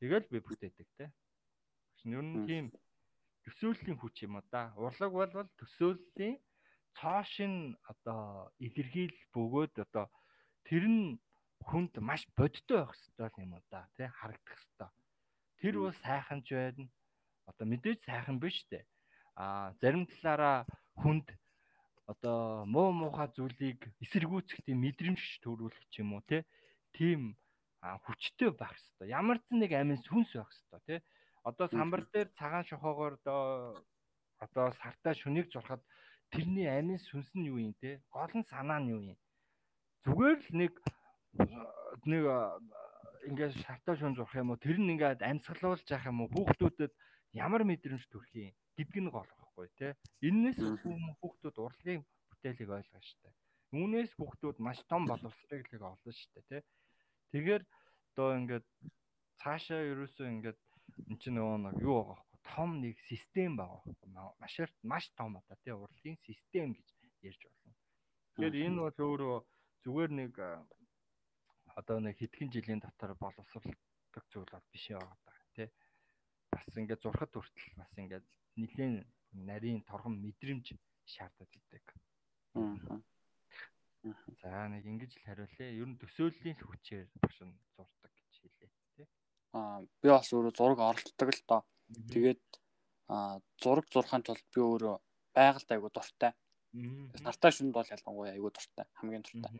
[0.00, 1.06] Тэгэл би бүтээдэг те.
[2.04, 2.66] Ер нь тийм
[3.46, 4.74] төсөөллийн хүч юм да.
[4.74, 6.40] Урлаг бол төсөөллийн
[6.98, 10.06] цоошин одоо илэрхийл бөгөөд одоо
[10.66, 11.20] тэр нь
[11.68, 14.90] хүнд маш бодтой байх хэрэгтэй юм да тий харагдах хэрэгтэй.
[15.60, 16.88] Тэр бол сайхан ч байна.
[17.46, 18.82] Одоо мэдээж сайхан биш үү?
[19.36, 20.66] А зарим талаараа
[20.96, 21.28] хүнд
[22.10, 26.42] одоо муу муухай зүйлийг эсэргүүцэх тийм мэдрэмж төрүүлэх ч юм уу тий.
[26.90, 27.38] Тийм
[27.78, 29.14] хүчтэй байх хэрэгтэй.
[29.14, 30.98] Ямар ч нэг амин сүнс байх хэрэгтэй тий.
[31.46, 33.14] Одоо самбар дээр цагаан шохоогоор
[34.42, 35.82] одоо сартаа шүнийг зурхад
[36.34, 38.02] тэрний амин сүнс нь юу юм те?
[38.10, 39.18] Гол нь санаа нь юу юм?
[40.02, 40.72] Зүгээр л нэг
[42.10, 42.22] нэг
[43.28, 46.92] ингээд шартаа шун зурх юм уу тэр нь ингээд амьсгалуулж яах юм уу хүүхдүүдэд
[47.38, 49.92] ямар мэдрэмж төрөх юм гэдг нь гол байхгүй тий.
[50.28, 50.58] Эннээс
[51.20, 53.28] хүүхдүүд урлагийн бүтээлийг ойлгоо штэ.
[53.76, 56.62] Үүнээс хүүхдүүд маш том боловсролыг олно штэ тий.
[57.30, 57.62] Тэгэхээр
[58.10, 58.66] одоо ингээд
[59.40, 60.58] цаашаа ерөөсөө ингээд
[61.10, 65.38] эн чинь нөгөө нэг юу байгаа байхгүй том нэг систем байгаа байхгүй маш маш том
[65.38, 66.88] одоо тий урлагийн систем гэж
[67.22, 67.74] ярьж болно.
[68.34, 69.36] Тэгэхээр энэ бол өөрөө
[69.84, 70.32] зүгээр нэг
[71.80, 75.68] одоо нэг хэдхэн жилийн дотор боловсролдог зүйл бол биш яваа даа тий.
[76.50, 78.26] Бас ингээд зурхад хүртэл бас ингээд
[78.58, 80.74] нэлийн нарийн торгон мэдрэмж
[81.06, 81.84] шаардаад идэг.
[82.54, 83.00] Аа.
[84.40, 85.68] За нэг ингэж л хариулъя.
[85.76, 89.06] Ер нь төсөөллийн хүчээр багш нь зурдаг гэж хэлээ тий.
[89.52, 91.62] Аа би бас өөрөө зураг оролцдог л доо.
[92.08, 92.44] Тэгээд
[93.12, 94.96] аа зураг зурхаан тулд би өөрөө
[95.36, 96.32] байгальд айгу дуртай.
[97.20, 98.86] Сартаа шүнд бол ялангуяа айгу дуртай.
[98.98, 99.52] Хамгийн дуртай.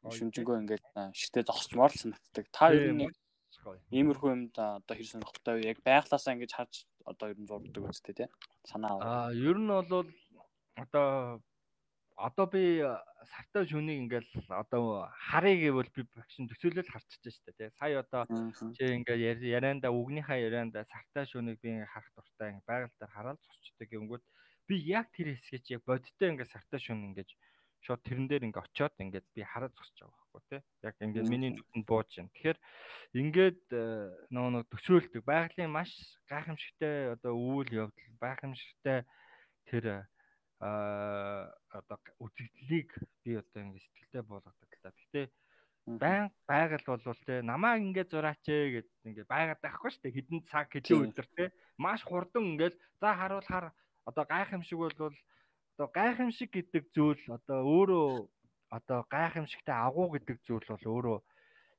[0.00, 2.46] Шүнжэнгөө ингээд ширтээ зогсчмоор л санагддаг.
[2.52, 3.08] Та ер нь
[3.90, 5.70] иймэрхүү юмд одоо хэр сонирхолтой вэ?
[5.72, 8.28] Яг байглаасаа ингэж харж одоо ер нь зурдаг үстэй тий.
[8.66, 8.98] Санаа.
[9.00, 10.06] Аа ер нь бол
[10.76, 11.42] одоо
[12.16, 12.84] одоо би
[13.24, 17.68] сартаа шүнийг ингээл одоо харъя гэвэл би багшин төсөөлөл харчихж штэ тий.
[17.76, 18.28] Сая одоо
[18.76, 23.88] чи ингээ ярианда үгнийхаа ярианда сартаа шүнийг би ингээ харах дуртай байгаль дээр хараад зурчдаг
[23.88, 24.24] гингүүд
[24.68, 27.26] би яг тэр хэсгийг яг бодиттой ингээ сартаа шүн ингээ
[27.80, 30.62] шууд тэрэн дээр ингээ очиод ингээд би хараад зогсож байгаа байхгүй тий.
[30.84, 32.32] Яг ингээд миний нүдэнд бууж байна.
[32.36, 32.58] Тэгэхээр
[33.16, 33.82] ингээд э,
[34.30, 35.90] нөгөө нэг төсөөлдөг байгалийн маш
[36.28, 39.08] гайхамшигтай одоо үйл явдал гайхамшигтай
[39.64, 39.84] тэр
[40.60, 42.92] а одоо үзэгдлийг
[43.24, 44.92] би одоо ингэ сэтгэлдээ болгодог л та.
[44.92, 45.26] Гэхдээ
[45.86, 50.16] байн байгаль болвол те намаа ингэ зураач ээ гэд ингэ байгаад байхгүй шүү дээ.
[50.20, 51.44] Хідэн цаг хэдэн өдөр те
[51.80, 53.72] маш хурдан ингээл за харуул хар
[54.04, 55.16] одоо гайхамшиг бол
[55.80, 58.28] одоо гайхамшиг гэдэг зүйл одоо өөрөө
[58.68, 61.18] одоо гайхамшигтай агуу гэдэг зүйл бол өөрөө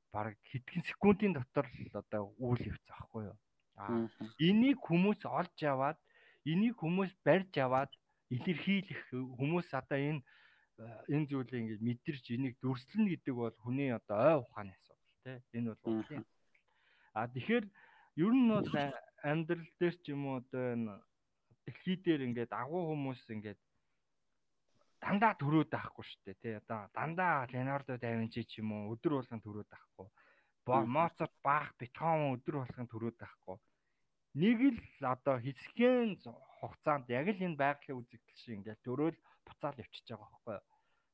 [0.09, 3.37] баг хэдхэн секундын дотор л одоо үйл явц аахгүй юу.
[3.77, 4.09] Аа
[4.41, 6.01] энийг хүмүүс олж аваад
[6.49, 7.93] энийг хүмүүс барьж аваад
[8.33, 9.01] илэрхийлэх
[9.37, 10.21] хүмүүс одоо энэ
[11.13, 15.69] энэ зүйлийг ингэж мэдэрч энийг дүрслэнэ гэдэг бол хүний одоо ой ухааны асуудал тийм энэ
[15.77, 16.25] бол уурлын
[17.13, 17.65] а тэгэхээр
[18.25, 18.69] ер нь бол
[19.21, 20.89] амьдрал дээр ч юм уу одоо энэ
[21.69, 23.61] дэлхий дээр ингээд агуу хүмүүс ингээд
[25.01, 26.53] дандаа төрөөд байхгүй шүү дээ тий.
[26.61, 30.07] Одоо дандаа Леонардо да Винчи ч юм уу өдөр болгон төрөөд байхгүй.
[30.95, 33.57] Моцарт Бах Бетховен өдөр болгон төрөөд байхгүй.
[34.41, 34.79] Нэг л
[35.13, 36.21] одоо хэсгийн
[36.61, 40.57] хугацаанд яг л энэ байгалийн үзэгдэл шиг ингээл төрөөл буцаал явчихж байгаа байхгүй.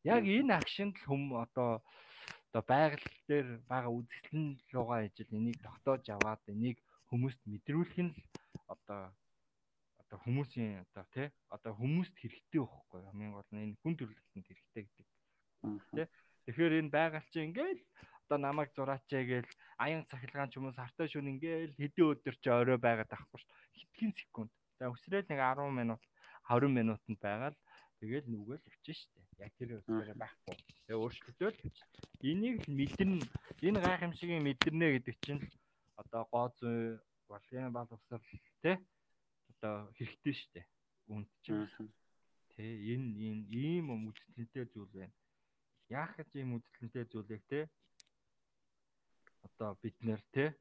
[0.04, 1.82] Яг энэ акшнд л хүм одоо
[2.52, 6.78] одоо байгаль дээр байгаа үзэгдэл руугаа ижил энийг тогтоож аваад энийг
[7.10, 8.22] хүмүүст мэдрүүлэх нь л
[8.74, 9.02] одоо
[10.08, 13.02] одоо хүмүүсийн одоо тий одоо хүмүүст хэрэгтэй байхгүй.
[13.04, 15.08] Хамгийн гол нь энэ хүн төрөлхтөнд хэрэгтэй гэдэг.
[15.96, 16.08] Тий.
[16.48, 17.84] Тэгэхээр энэ байгаль чинь ингээл
[18.24, 19.52] одоо намайг зураачаа гээл
[19.84, 23.52] аян цахилгаан ч юм уу сартай шүн ингээл хэдэн өдөр ч орой байгаад байхгүй шүү.
[23.76, 24.52] Хитгэн секунд.
[24.80, 26.02] За өсрөөл нэг 10 минут
[26.48, 27.56] 20 минутанд байгаад
[28.00, 29.20] тэгэл нүгэл явчих штэ.
[29.44, 30.56] Яг тэр өсрөө байхгүй.
[30.88, 31.60] Тэгээ өөрчлөлтөөл
[32.24, 33.28] энийг мэдэрнэ.
[33.68, 35.44] Энэ гайхамшигын мэдэрнэ гэдэг чинь
[36.00, 36.96] одоо гоо зүй
[37.28, 38.24] балгын бал усал
[38.64, 38.76] тий
[39.58, 40.62] одоо хэрэгтэй штэ.
[41.10, 41.66] Үнд чинь.
[42.54, 45.16] Тэ энэ энэ ийм үзэлтэнтэй зүйл байна.
[45.90, 47.70] Яах гэж ийм үзэлтэнтэй зүйлийг те
[49.46, 50.54] одоо бид нэр те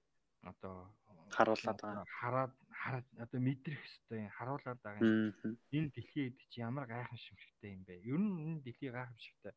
[0.43, 0.89] одоо
[1.37, 2.05] харуулад байгаа.
[2.21, 5.33] Хараад хараад одоо мэдрэх хэвээр харуулад байгаа юм.
[5.77, 7.95] Энэ дэлхий гэдэг чи ямар гайхамшигтай юм бэ?
[8.13, 9.53] Ер нь энэ дэлхий гайхамшигтай.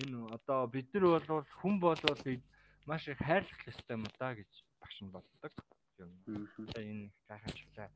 [0.00, 2.20] Энэ одоо бид нар бол хүн болвол
[2.88, 5.52] маш их хайрлах ёстой юм да гэж багш нь боддог.
[6.00, 6.20] Ер нь
[6.74, 7.88] энэ гайхамшигтай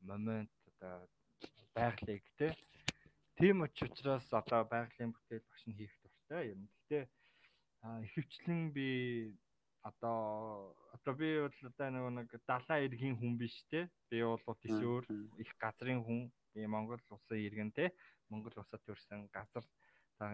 [0.00, 1.08] момент одоо
[1.74, 2.56] байгалыг те
[3.36, 6.60] тийм учраас одоо байгалийн бүтээл багш нь хийх дуртай юм.
[6.66, 7.04] Гэхдээ
[8.06, 8.88] ихэвчлэн би
[9.84, 13.88] одоо одоо би бол одоо нэг далайн иргэн хүн биш те.
[14.10, 15.04] Би бол төсөөр
[15.42, 16.32] их газрын хүн.
[16.54, 17.92] Би Монгол улсын иргэн те.
[18.32, 19.64] Монгол улсад төрсэн газар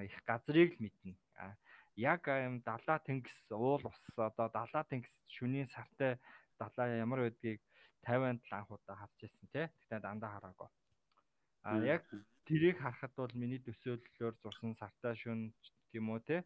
[0.07, 1.19] их газрыг л мэднэ.
[1.43, 1.59] А
[1.99, 6.23] яг юм далаа тэнгис уул ус одоо далаа тэнгис шүнийн сартай
[6.55, 7.61] далаа ямар байдгийг
[8.07, 9.71] 50-нд л анх удаа харж ирсэн те.
[9.71, 10.71] Тэгтээ дандаа хараагүй.
[11.63, 12.03] А яг
[12.47, 15.55] тэрийг харахад бол миний төсөөллөөр зурсан сартай шүн
[15.91, 16.37] тийм үү те.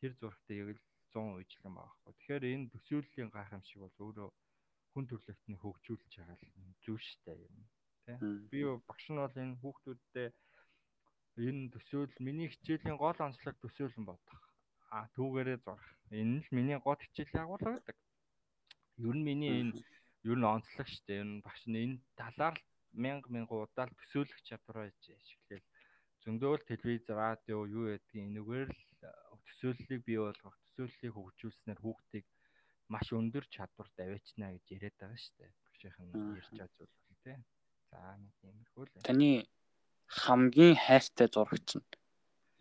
[0.00, 2.12] Тэр зургтыг яг л 100% ижлэн байгаа хгүй.
[2.16, 4.28] Тэгэхээр энэ төсөөллийн гайхамшиг бол өөрөө
[4.92, 6.38] хүн төрөлхтний хөгжүүлж байгаа
[6.84, 7.54] зүйл штэй юм
[8.04, 8.16] тий.
[8.50, 10.28] Би багш нь бол энэ хүүхдүүдтэй
[11.48, 14.42] энэ төсөөл миний хичээлийн гол онцлог төсөөлөн бодох.
[14.94, 15.90] А түүгээрээ зурах.
[16.10, 17.96] Энэ л миний гол хичээлийн агуулга гэдэг.
[19.02, 19.72] Ер нь миний энэ
[20.24, 21.20] ер нь онцлог штэй.
[21.22, 22.56] Ер нь багш нь энэ талаар
[22.92, 25.64] мянга мянга удаа төсөөлөх чадвараа ашиглал
[26.24, 28.82] зөндөөл телевиз радио юу гэдгийг энэгээр л
[29.44, 32.26] төсөөллийг бий болгох төсөөллийг хөгжүүлснээр хүүхдийг
[32.92, 35.52] маш өндөр чадварт аваачна гэж яриад байгаа шүү дээ.
[35.64, 37.38] Багшийнх нь ярьж байгаа зүйл бол тий.
[37.90, 39.06] За нэг иймэрхүү л.
[39.08, 39.30] Таны
[40.08, 41.86] хамгийн хайртай зурагч нь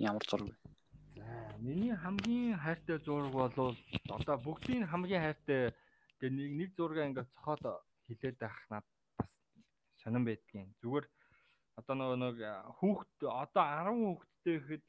[0.10, 0.56] ямар зураг вэ?
[1.16, 1.28] За
[1.64, 3.76] миний хамгийн хайртай зураг бол
[4.18, 5.72] одоо бүгдийн хамгийн хайртай
[6.20, 7.64] тэгээ нэг нэг зураг ингээд цохоод
[8.08, 9.32] хилээд байх надад бас
[10.02, 10.70] сонирн байдгийн.
[10.82, 11.06] Зүгээр
[11.80, 12.38] одоо нөгөө нэг
[12.80, 14.84] хүүхд одоо 10 хүүхдтэй гэхэд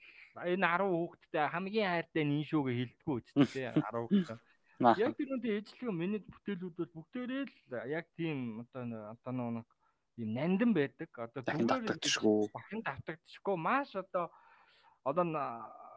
[0.53, 4.39] энэ 10 хүүхдтэй хамгийн хайртай нин шүүгээ хилдэггүй үсттэй 10 хүүхдтэй.
[4.83, 7.59] Яг тэр үнтэй ээжлэг миний бүтээлүүд бол бүгдээрээ л
[7.95, 9.69] яг тийм одоо одоо нэг
[10.19, 11.11] юм нандин байдаг.
[11.15, 12.51] Одоо зүгээр.
[12.51, 13.57] Дахин давтагдчихгүй.
[13.57, 14.35] Маш одоо
[15.07, 15.25] одоо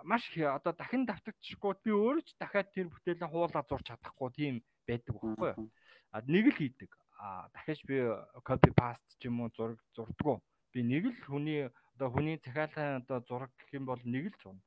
[0.06, 1.74] маш одоо дахин давтагдчихгүй.
[1.84, 4.56] Би өөрөө ч дахиад тэр бүтээлээ хуулаа зурч чадахгүй тийм
[4.88, 5.70] байдаг байхгүй юу?
[6.12, 6.92] А нэг л хийдэг.
[7.20, 8.00] А дахиж би
[8.48, 10.38] copy paste ч юм уу зураг зурдггүй.
[10.74, 14.64] Би нэг л хүний одоо хүний захиалгын одоо зураг гэх юм бол нэг л зурна.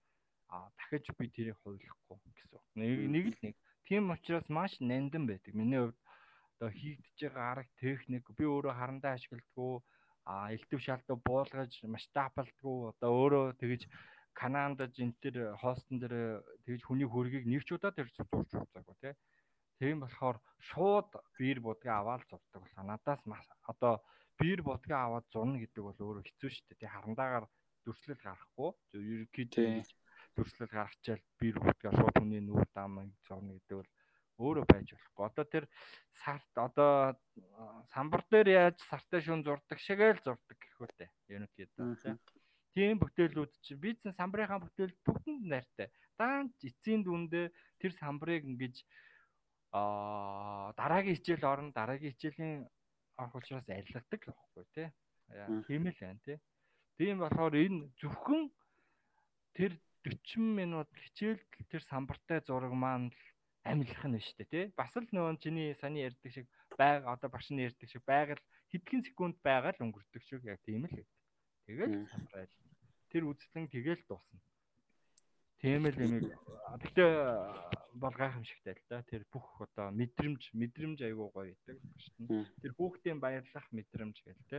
[0.48, 2.60] А дахиж би тэрийг хуулахгүй гэсэн.
[2.74, 3.54] Нэг нэг л нэг.
[3.86, 5.54] Тийм учраас маш нандин байдаг.
[5.54, 5.98] Миний хувьд
[6.58, 9.82] одоо хийгдэж байгаа арга техник би өөрөө харандаа ашигладаг.
[10.28, 12.92] А элдв шалтаа буулгаж масштабалдаггүй.
[12.92, 13.88] Одоо өөрөө тэгэж
[14.34, 19.14] Канаанд энэ төр хостон дээр тэгж хүний хөргийг нэг ч удаа тэр зурж үзаагүй тий.
[19.80, 21.08] Тийм болохоор шууд
[21.40, 23.24] биер будгаа аваад зурдаг болохоо надаас
[23.72, 23.94] одоо
[24.36, 26.80] биер будгаа аваад зурна гэдэг бол өөрөө хэцүү шүү дээ.
[26.84, 27.46] Тий харандаагаар
[27.84, 28.70] дүрслэл гарахгүй.
[28.92, 29.80] Ерөнхийдөө
[30.36, 33.90] дүрслэл гаргачаал биер будгаа шууд хүний нүүр даамыг зурна гэдэг бол
[34.44, 35.24] өөрөө байж болохгүй.
[35.32, 35.64] Одоо тэр
[36.12, 36.92] сарт одоо
[37.88, 41.08] самбар дээр яаж сартай шүүн зурдаг шигээл зурдаг гэхүүтэй.
[41.32, 42.20] Ерөнхийдөө
[42.76, 45.88] тийм бүтээлүүд чи бизнес самбарынхаа бүтээл бүгдэнд найртай.
[46.20, 47.50] Даанч эцсийн дүндээ
[47.82, 48.84] тэр самбарыг ингэж
[49.70, 52.66] аа дараагийн хичээл орно, дараагийн хичээлийн
[53.16, 54.88] орох учраас арилгадаг л байхгүй тий.
[55.66, 56.38] Тийм л байна тий.
[56.98, 58.50] Тийм болохоор энэ зөвхөн
[59.54, 63.22] тэр 40 минут хичээлд тэр самбартай зураг маань л
[63.62, 64.64] амилах нь шүү дээ тий.
[64.74, 68.40] Бас л нөгөө чиний саний ярьдаг шиг байг одоо багш нь ярьдаг шиг байгаль
[68.72, 70.96] хэдхэн секунд байгаа л өнгөрдөг шиг яг тийм л.
[71.68, 72.52] Тэгэл самрайл.
[73.12, 74.40] Тэр үзлэн тэгэл дуусна.
[75.60, 76.32] Тийм л юм.
[76.80, 77.04] Гэтэ
[78.00, 79.04] бол гайхамшигтай л да.
[79.04, 82.48] Тэр бүх одоо мэдрэмж мэдрэмж айгуу гоё гэдэг багш нь.
[82.64, 84.58] Тэр хүүхдийн баярлах мэдрэмж гэл те.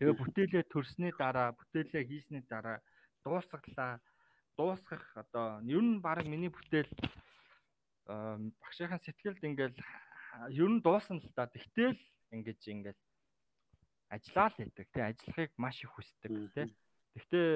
[0.00, 2.80] Тэгээ бүтээлээ төрсний дараа бүтээлээ хийсний дараа
[3.20, 4.00] дуусгалаа
[4.56, 6.88] дуусгах одоо ер нь баг миний бүтээл
[8.08, 9.76] багшийн сэтгэлд ингээл
[10.56, 11.44] ер нь дуусна л да.
[11.44, 12.00] Тэгтэл
[12.32, 13.00] ингэж ингээл
[14.08, 14.86] ажиллаа л гэдэг.
[14.88, 16.72] Тэ ажиллахыг маш их хүсдэг тэ.
[17.12, 17.48] Гэхдээ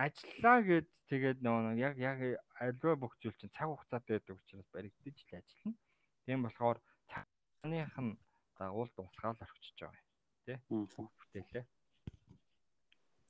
[0.00, 2.18] ажиллаа гэд тэгээд нөгөө яг яг
[2.56, 5.76] альва бүх зүйл чинь цаг хугацаатай байдаг учраас баригдаж л ажиллана.
[6.24, 6.78] Тийм болохоор
[7.12, 8.16] цагных нь
[8.56, 10.08] дагуул дуусгаал орчиж байгаа юм
[10.48, 10.58] тий.
[10.68, 11.64] Бүтээлээ.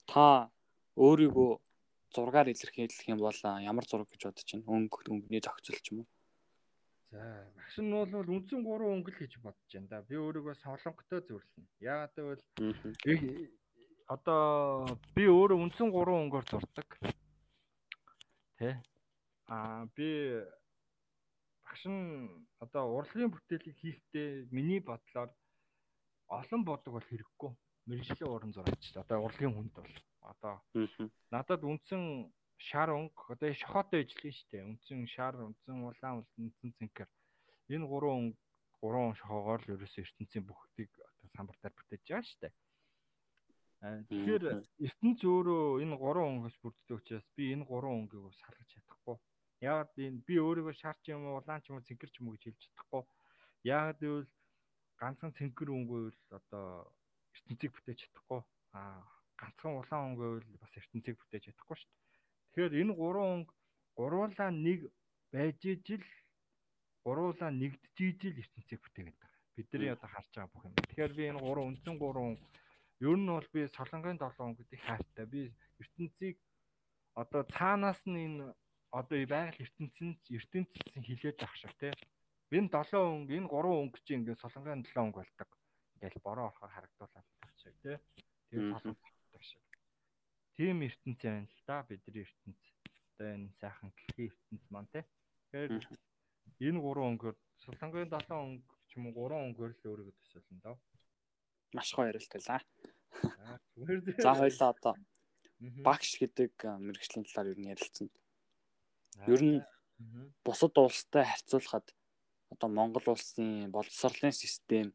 [0.07, 0.51] Та
[0.95, 1.51] өөрийгөө
[2.15, 4.71] зургаар илэрхийлэх юм бол ямар зураг гэж бодож байна?
[4.71, 6.09] Өнгө өнгөний зохицол ч юм уу?
[7.11, 7.23] За
[7.59, 10.07] багш нь бол үндсэн 3 өнгөл гэж бодож байна да.
[10.07, 11.67] Би өөрийгөө солонготой зөвлөнө.
[11.83, 12.43] Яагаад гэвэл
[14.07, 16.89] одоо би өөрөө үндсэн 3 өнгөөр зурдаг.
[18.59, 18.79] Тэ.
[19.51, 20.09] Аа би
[21.67, 22.31] багш нь
[22.63, 25.31] одоо урлагийн бүтээлийг хийхдээ миний бодлоор
[26.31, 27.51] олон бодог бол хэрэггүй.
[27.87, 28.85] Мэргэжлийн уран зураач.
[28.95, 29.93] Одоо урлагийн хүнд бол
[30.23, 30.55] одоо
[31.31, 34.67] надад үндсэн шар өнгө одоо шохоотой ижлэх шүү дээ.
[34.71, 37.11] Үндсэн шар, үндсэн улаан, үндсэн цэнхэр.
[37.75, 38.39] Энэ гурван өнгө
[38.81, 42.55] гурван шохоогоор л ерөөсөө ертөнцийн бүхтийг одоо самбар дээр бүтээж байгаа шүү дээ.
[43.85, 44.45] Тэгэхээр
[44.89, 49.17] ертөнц өөрөө энэ гурван өнгөөс бүрддэг учраас би энэ гурван өнгийг салгаж чадахгүй.
[49.61, 52.29] Яг энэ би өөрийгөө шар ч юм уу, улаан ч юм уу, цэнхэр ч юм
[52.29, 53.03] уу гэж хэлж чадахгүй.
[53.69, 54.33] Яг гэвэл
[54.97, 56.89] ганцхан цэнхэр өнгөө л одоо
[57.37, 58.41] ертөнцийг бүтээж чадахгүй.
[58.73, 59.05] Аа
[59.37, 62.01] ганцхан улаан өнгөө л бас ертөнцийг бүтээж чадахгүй шүү дээ.
[62.57, 63.53] Тэгэхээр энэ гурван өнгө
[64.01, 64.81] гурвуулаа нэг
[65.33, 66.05] байж ижил
[67.05, 69.41] гурвуулаа нэгдэж ижил ертөнцийг бүтээгээд байгаа.
[69.57, 70.75] Бидний одоо харж байгаа бүх юм.
[70.81, 72.41] Тэгэхээр би энэ гурван үндсэн гурван
[73.01, 75.27] ер нь бол би солонгын долоон гэдэг хайртай.
[75.27, 75.43] Би
[75.83, 76.37] ертөнцийг
[77.15, 78.55] одоо цаанаас нь энэ
[78.93, 81.93] одоо байгаль ертөнцийн ертөнцийн хилээд авах шиг тий.
[82.57, 85.51] Энэ долоон өнгө, энэ гурван өнгө чинь ингээд солонгын долоон өнгө болдог.
[85.95, 87.97] Ингээл бороо орохоор харагдуулаад байгаа шиг тий.
[88.49, 89.65] Тэгээ солонгодог шиг
[90.57, 92.63] тийм ертөнц байна л да бидний ертөнц.
[93.13, 95.05] Одоо энэ сайхан дэлхийн ертөнц маань тий.
[95.53, 95.73] Тэгэхээр
[96.69, 100.77] энэ гурван өнгөөр Солонгогийн 7 өнгө ч юм уу 3 өнгөөр л өөрийгөө төсөөлнө доо.
[101.77, 102.61] Маш гоё ярилцлаа.
[104.25, 104.95] За хоёлаа одоо
[105.87, 106.53] багш гэдэг
[106.87, 108.09] мэрэгжлийн талаар юу ярилцсан.
[109.33, 109.61] Ер нь
[110.45, 111.87] бусад улстай харьцуулахад
[112.53, 114.93] одоо Монгол улсын боловсролын систем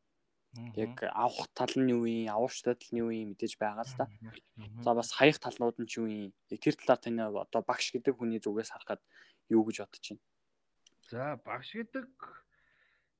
[0.76, 4.06] Яг авах тал нь юу юм, авах тал нь юу юм мэдээж байгаа л да.
[4.84, 6.34] За бас хаях талнууд нь юу юм.
[6.52, 9.00] Тэр талаар таны одоо багш гэдэг хүний зүгээс харахад
[9.48, 10.24] юу гэж бодож байна?
[11.08, 12.08] За багш гэдэг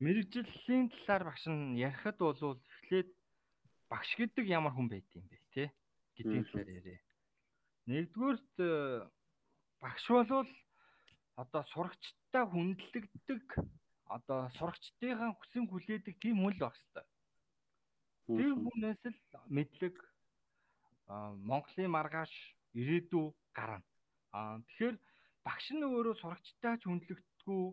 [0.04, 3.10] мэрэгжлийн талаар багш нь ярихад бол эхлээд
[3.92, 5.64] багш гэдэг ямар хүн байд юм бэ те
[6.16, 7.02] гэдгийн талаар яриа.
[7.92, 8.72] Нэгдүгээрт э,
[9.84, 10.52] багш болвол
[11.36, 13.44] одоо сурагчтай хүндлэгддэг
[14.16, 17.08] одоо сурагчдынхаа хүсэн хүлээдэг тийм хүн л баг хэвээр.
[18.40, 19.20] Тэр хүнээс л
[19.52, 19.96] мэдлэг
[21.50, 22.32] Монголын маргааш
[22.80, 23.84] ирээдүй гарна.
[24.32, 24.96] Аа тэгэхээр
[25.44, 27.64] багш нь өөрөө сурагчтай ч хүндлэгдэхгүй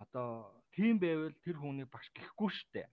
[0.00, 0.28] одоо
[0.72, 2.88] тийм байвал тэр хүнийг багш гэхгүй штэ.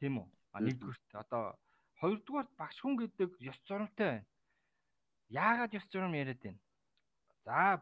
[0.00, 0.28] Тийм үү?
[0.52, 1.56] А нэгдүгürt одоо
[2.00, 4.28] хоёрдугаарт багш хүн гэдэг ёс зурамтай байна.
[5.32, 6.60] Яагаад ёс зурам яриад байна?
[7.44, 7.80] За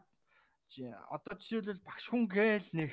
[1.11, 2.91] одоо жишээлбэл багш хүн гээл нэг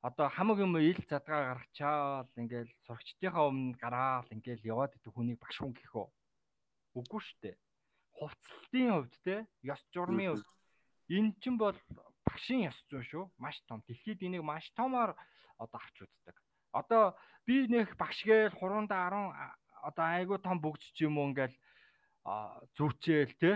[0.00, 5.60] одоо хамаг юм ил задгаа гаргачаал ингээл сурагчдынхаа өмнө гараал ингээл яваад идэх хүнийг багш
[5.60, 6.08] хүн гэх үү?
[6.98, 7.56] Үгүй шүү дээ.
[8.16, 10.48] Хувцлалтын хувьд те ёс журмын хувьд
[11.12, 11.76] энэ чинь бол
[12.24, 13.24] багшийн ёс зүй шүү.
[13.36, 13.84] Маш том.
[13.86, 15.12] Дэлхийд энийг маш томоор
[15.60, 16.36] одоо авч үздэг.
[16.72, 17.16] Одоо
[17.46, 21.56] би нэг багш гээл хуруундаа 10 одоо айгуу том бөгж ч юм уу ингээл
[22.76, 23.50] зүвчээл те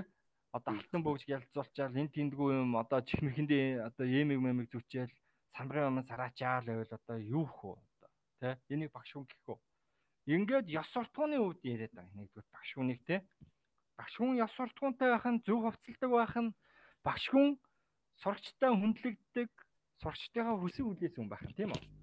[0.57, 5.13] одоо алтан бөгж ялцуулчаал энэ тэндгүү юм одоо чихмэхэндээ одоо емэг мэмэг зүвчээл
[5.55, 8.11] самрын өмнө сараачаал байвал одоо юу хөө одоо
[8.41, 9.59] те энийг багш хүн гэх үү
[10.35, 13.17] ингээд ёс суртахууны үед яриад байгаа нэгдүгээр багш хүнийг те
[13.99, 16.57] багш хүн ёс суртахуунтай байх нь зөв хувцалдаг байх нь
[17.07, 17.49] багш хүн
[18.23, 19.51] сурагчтай хүндлэгддэг
[20.03, 21.96] сурагчтайгаа хүсэг үлээс хүн байх тийм үү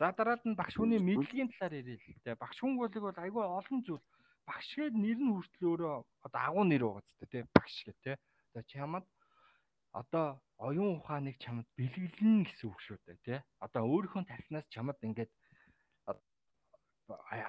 [0.00, 2.40] За дараад нь багш хүний мэдлэгийн талаар ярил л дээ.
[2.40, 4.00] Багш хүн болог бол айгүй олон зүйл
[4.48, 8.12] багш гээд нэр нь хүртэл өөрөө одоо агуу нэр байгаа зү тэ багш гэ тэ.
[8.56, 9.04] За чамд
[9.92, 13.44] одоо оюун ухааныг чамд бэлгэлнэ гэсэн үг шүү дээ тэ.
[13.60, 15.28] Одоо өөрийнхөө тархинаас чамд ингээд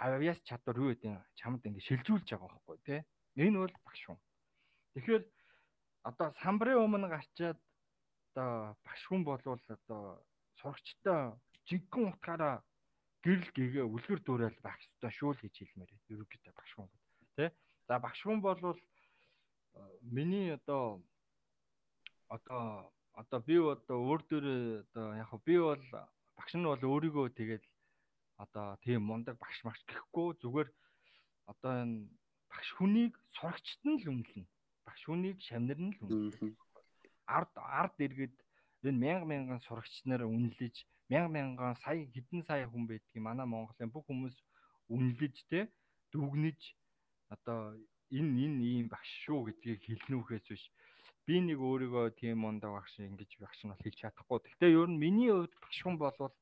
[0.03, 3.07] авьяас чадвар юу гэдэг чамд ингээд шилжүүлж байгаа байхгүй тэ.
[3.39, 4.19] Энэ бол багш хүн.
[4.99, 5.23] Тэгэхээр
[6.03, 7.59] одоо самбарын өмнө гарчаад
[8.35, 10.19] одоо багш хүн болвол одоо
[10.59, 11.31] сурагчтай
[11.67, 12.55] жинхэнэ утгаараа
[13.23, 16.09] гэрэл гэгээ үлгэр дуурайл байх ёстой шүү л гэж хэлмээр байна.
[16.13, 16.89] Ерөнхийдөө багш хүн
[17.37, 17.49] тий.
[17.87, 18.57] За багш хүн бол
[20.01, 21.03] миний одоо
[22.27, 24.45] одоо одоо би одоо өөр дөр
[24.85, 25.83] одоо яг би бол
[26.37, 27.63] багш нь бол өөрийгөө тэгээд
[28.43, 30.69] одоо тийм мундаг багш магш гэхгүй зүгээр
[31.51, 32.09] одоо энэ
[32.49, 34.45] багш хүнийг сурагчт нь л үнэлнэ.
[34.87, 36.57] Багш хүнийг шамнар нь л үнэлнэ.
[37.29, 38.35] Ард ард иргэд
[38.87, 40.75] энэ мянга мянган сурагч нар үнэлж
[41.11, 44.35] мянга мянган сая хэдэн сая хүн байдгийг манай Монголын бүх хүмүүс
[44.95, 45.67] үнэлж те
[46.15, 46.59] дүгнэж
[47.35, 47.75] одоо
[48.17, 50.63] энэ энэ ийм багш шүү гэдгийг хэлнүүхээс биш
[51.27, 54.39] би нэг өөрийгөө тийм мондоо багш ингэж багш нь бол хэлж чадахгүй.
[54.39, 56.35] Гэхдээ ер нь миний хувьд багш хүн болвол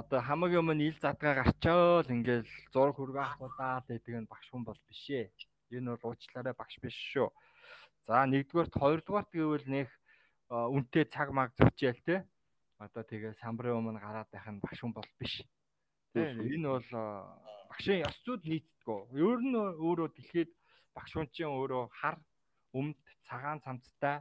[0.00, 4.80] одоо хамаг юм ил задгаа гарчаал ингээл зураг хөргөө ахуулаад гэдэг нь багш хүн бол
[4.88, 5.32] биш ээ.
[5.76, 7.28] Энэ бол уучлаарай багш биш шүү.
[8.06, 9.88] За нэгдүгээрт хоёрдугаарт гэвэл нэг
[10.50, 12.16] үнтэй цаг маг зүчээл те
[12.78, 15.40] одоо тэгээ самбарын өмнө гараад байх нь багш хүн бол биш.
[16.12, 16.90] Тийм энэ бол
[17.72, 19.12] багшийн ёс зүйд нийцдэг.
[19.16, 20.52] Ер нь өөрөө дэлхийд
[20.96, 22.16] багш хүнчин өөрөө хар
[22.76, 24.20] өмд цагаан цамцтай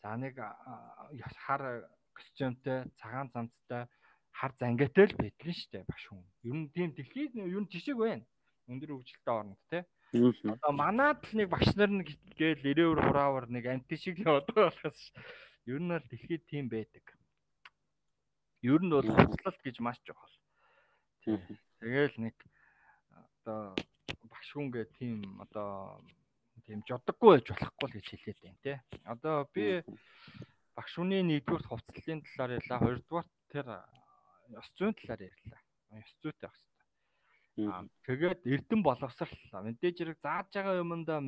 [0.00, 0.40] за нэг
[1.44, 3.88] хар костюмтэй цагаан цамцтай
[4.32, 6.24] хар зангиатай л байдаг нь шүү дээ багш хүн.
[6.48, 8.24] Ер нь тийм дэлхийд ер нь жишг байна.
[8.68, 9.84] Өндөр хөгжилтэй орнд те.
[10.12, 14.98] Одоо манад л нэг багш нар нэг гээл 90 хураавар нэг анти шиг байгаа болохоос
[15.68, 17.04] ер нь бол дэлхийд тийм байдаг.
[18.64, 20.34] Ер нь бол хуцлалт гэж маш чухал.
[21.24, 22.36] Тэгэл нэг
[23.44, 23.76] одоо
[24.32, 26.00] багш хүн гэх тийм одоо
[26.64, 28.74] тийм жодоггүй байж болохгүй л гэж хэлээд байна те.
[29.04, 29.84] Одоо би
[30.72, 33.66] багш хүний нэгдүгээр хувцлалын талаар ярьлаа, хоёрдугаар тэр
[34.56, 35.60] ёс зүйн талаар ярьлаа.
[36.00, 37.68] Ёс зүйтэй хэрэгтэй.
[37.68, 39.28] Аа тэгээд эрдэн боловсрал
[40.00, 41.20] хэрэг зааж байгаа юмдаа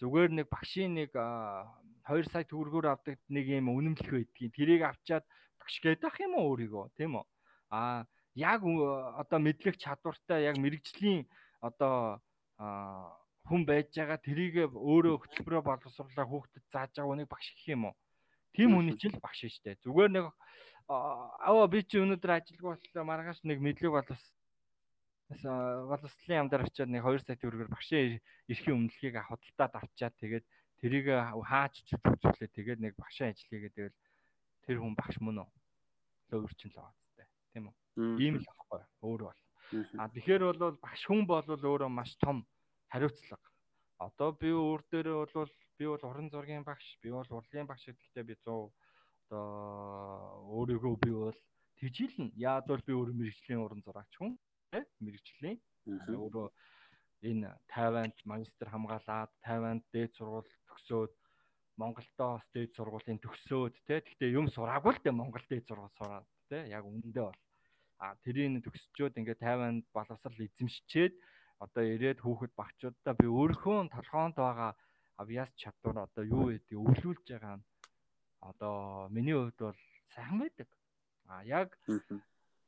[0.00, 5.24] зүгээр нэг багшийн нэг 2 сая төгрөгөөр авдаг нэг юм үнэмлэх байдгийг тэрийг авчаад
[5.66, 7.26] багш гэдэг ах юм уу өөрийгөө тийм үү?
[7.74, 8.06] А
[8.38, 11.26] яг одоо мэдлэг чадвартай яг мэрэгжлийн
[11.58, 12.22] одоо
[12.56, 17.94] хүн байж байгаа тэрийг өөрөө хөтөлбөрөөр боловсруулах хүүхдэд зааж байгаа үнийг багш гэх юм уу?
[18.54, 19.82] Тийм хүний чинь л багш дээ.
[19.82, 20.26] Зүгээр нэг
[20.86, 24.24] аваа би чи өнөөдөр ажилгүй боллоо маргааш нэг мэдлэг боловс
[25.90, 30.46] боловсролын амдаар очиад нэг 2 сая төгрөгөөр багшийн эрхийн өмнөлгийг худалдаад авчаад тэгээд
[30.78, 33.98] тэрийг хаач үзүүлээ тэгээд нэг багшийн ажил хийгээд тэгэл
[34.66, 35.48] тэр хүн багш мөн үү?
[36.34, 37.24] Өөрчлөн л байгаа зү.
[37.54, 37.74] Тийм үү?
[38.20, 39.40] Ийм л аахгүй өөр бол.
[39.98, 42.44] А тэгэхээр бол багш хүн бол өөрөө маш том
[42.90, 43.48] хариуцлага.
[44.02, 48.24] Одоо би өөр дээрээ бол би бол уран зургийн багш, би бол урлагийн багш гэдэгтээ
[48.28, 48.68] би 100
[49.26, 51.38] одоо өөрийгөө би бол
[51.80, 52.36] тижүүлнэ.
[52.36, 54.38] Яад бол би өөр мэрэгжлийн уран зурагч хүн,
[54.70, 54.86] тэ?
[55.02, 55.58] Мэрэгжлийн.
[55.86, 56.48] Өөрөө
[57.26, 61.12] энэ Тайванд магистр хамгаалаад, Тайванд дээд сургууль төгсөөд
[61.76, 66.64] Монголдоо дээд сургуулийн төгсөөд те гэхдээ юм сураагүй л дээ Монгол дээд сургууль сураад те
[66.72, 67.40] яг үнэндээ бол.
[68.00, 71.14] А тэрийг төгсчөөд ингээд тайван боловсрал эзэмшчээд
[71.64, 74.72] одоо ирээд хүүхэд багчуудаа би өөрийнхөө толгоонд байгаа
[75.16, 77.66] авьяас чадвар одоо юу гэдэг өвлүүлж байгаа нь
[78.40, 79.80] одоо миний хувьд бол
[80.12, 80.68] сайхан байдаг.
[81.28, 81.76] А яг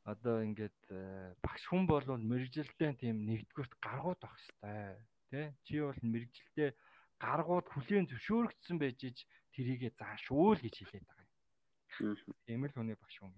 [0.04, 4.96] одоо ингээд э, багш хүн бол мэрэгжилтэй тийм нэгдүгürt гаргууд байх хэвээр
[5.28, 6.70] тий чи бол мэрэгжилтэй
[7.18, 9.18] гаргууд хүлийн зөвшөөрөгдсөн байж ич
[9.54, 12.16] тэрийгэ заашгүй л гэж хэлээд байгаа юм.
[12.46, 13.34] Тийм л хүний багш хүн.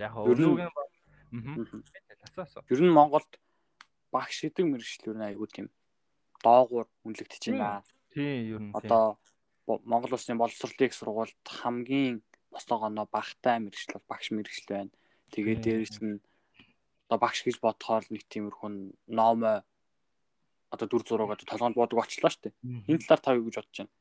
[0.00, 0.72] Яг өнөөгийн
[2.70, 3.30] Ер нь Монголд
[4.14, 5.66] багш гэдэг мэрэгчлэр нь айгүй тийм
[6.40, 7.82] доогуур үнэлэгдэж байна.
[8.14, 8.72] Тийм ер нь.
[8.78, 9.18] Одоо
[9.66, 12.22] Монгол улсын боловсролын их сургуульд хамгийн
[12.54, 14.92] босоогоно багтай мэрэгчлэл багш мэрэгчлэл байна.
[15.34, 16.22] Тэгээд дээрэс нь
[17.10, 18.70] одоо багш гэж бодохоор нэг тиймэрхүү
[19.10, 19.66] номоо
[20.74, 22.54] одоо дүр одоо толгоонд буудаг очлоо шүү дээ.
[22.90, 23.92] Энэ талаар та юу гэж бодож байна?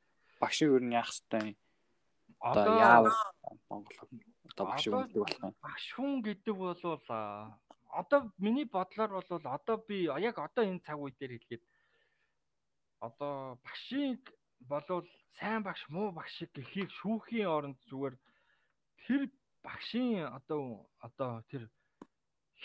[0.41, 1.55] Багшийн ер нь яах хэвтэй
[2.43, 3.17] одоо яавал
[3.69, 3.97] Монгол
[4.51, 5.55] одоо багш хүн гэдэг болох юм.
[5.63, 6.81] Багш хүн гэдэг бол
[8.01, 9.97] одоо миний бодлоор бол одоо би
[10.29, 11.63] яг одоо энэ цаг үе дээр хэлгээд
[12.99, 14.21] одоо багшийг
[14.59, 15.07] болвол
[15.39, 18.15] сайн багш муу багш гэхийг шүүхийн оронд зүгээр
[19.03, 19.21] тэр
[19.63, 21.63] багшийн одоо одоо тэр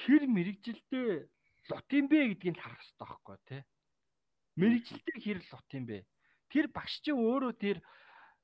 [0.00, 1.28] хэр мэрэгжилтэй
[1.70, 3.62] лут юм бэ гэдгийг харах хэрэгтэй байхгүй тий.
[4.58, 6.02] Мэрэгжилтэй хэр лут юм бэ?
[6.50, 7.78] Тэр багш чинь өөрөө тэр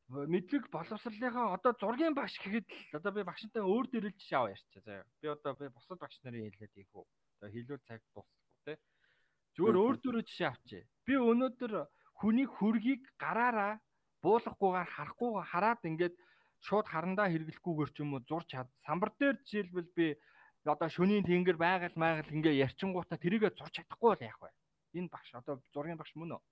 [0.08, 5.04] мэдлэг боловсролынхаа одоо зургийн багш гэхэд л одоо би багшинтай өөр дөрөлж шав ярьчаа заяа.
[5.18, 7.04] Би одоо би бусад багш нарын хэлээд ийх үү.
[7.40, 8.74] Одоо хэлүүл цаг дуусахгүй те.
[9.58, 10.78] Зүгээр өөр дөрөж жишээ авчи.
[11.02, 11.72] Би өнөөдөр
[12.20, 13.82] хүний хөргийг гараараа
[14.22, 16.14] буулгахгүйгээр харахгүйгээр хараад ингээд
[16.62, 18.68] шууд харандаа хэрэглэхгүйгээр ч юм уу зурч чад.
[18.86, 20.06] Самбар дээр жишээлбэл би
[20.64, 24.50] одоо шөнийн тэнгэр байгаль майгал ингээ ярьчингуудаа тэрийгэ зурч чадахгүй бол яах вэ?
[24.94, 26.42] Энэ багш одоо зургийн багш мөн үү?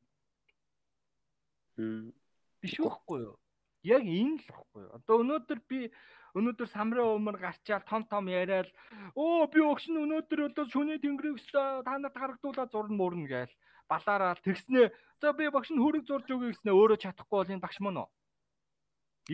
[2.62, 3.36] Биш үхгүй юу?
[3.82, 4.84] Яг энэ л баггүй.
[4.99, 5.90] Одоо өнөөдөр би
[6.38, 8.68] өнөөдөр самрын өмөр гарчаал том том яриад
[9.14, 13.55] оо би өгш нь өнөөдөр одоо шүний тэнгэрийг та нарт харагдуулаад зурна мөрнө гээл
[13.90, 14.86] балаараа тэгснээ
[15.20, 18.09] за би багш нь хөрөг зурж өгье гэснээ өөрөө чадахгүй бол энэ багш мөн үү?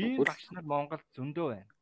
[0.01, 1.73] Ийм багш нар Монголд зөндөө байна.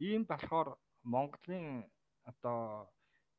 [0.00, 0.68] Ийм болохоор
[1.04, 1.84] Монголын
[2.24, 2.88] одоо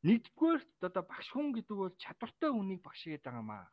[0.05, 3.65] нэгдүгээр одоо багш хүн гэдэг бол чадвартай хүнийг багш гэдэг байгаа маа.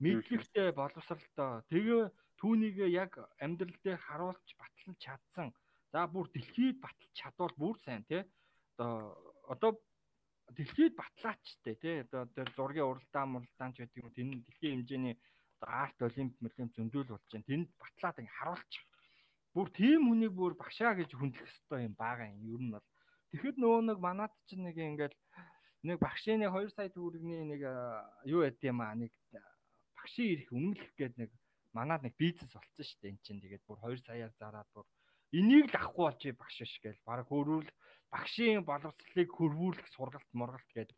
[0.00, 1.64] Мэдлэгтэй боловсралтай.
[1.72, 2.02] Тэгээ
[2.40, 5.48] түүнийг яг амьдрал дээр харуулж батлан чадсан.
[5.92, 8.24] За бүр дэлхийд баталж чадвал бүр сайн тий.
[8.76, 9.16] Одоо
[9.52, 9.70] одоо
[10.56, 11.96] дэлхийд батлаачтай тий.
[12.04, 14.10] Одоо тэр зургийн уралдаан муралдаанч гэдэг юм.
[14.16, 15.16] Тэн дэлхийн хэмжээний
[15.60, 17.48] арт олимп мөрлийн зөндөл болж байна.
[17.50, 18.72] Тэнд батлаад ингэ харуулж.
[19.52, 22.40] Бүр тийм хүнийг бүр багшаа гэж хүндлэх ёстой юм бага юм.
[22.54, 22.86] Ер нь бол
[23.30, 25.16] тэгэхэд нөгөө нэг манад чинь нэг ингээл
[25.86, 27.62] нэг багшийн 2 сая төгрөгийн нэг
[28.28, 29.12] юу яд юм аа нэг
[29.96, 31.30] багшийн ирэх үнэмлэх гээд нэг
[31.72, 33.40] манад нэг бизнес болцсон шүү дээ эн чинь.
[33.40, 34.86] Тэгээд бүр 2 саяар зараад бүр
[35.32, 37.70] энийг л авахгүй болж багш биш гээл баг хөрвүүл
[38.10, 40.90] багшийн боловсролыг хөрвүүлэх сургалт мургалт гээд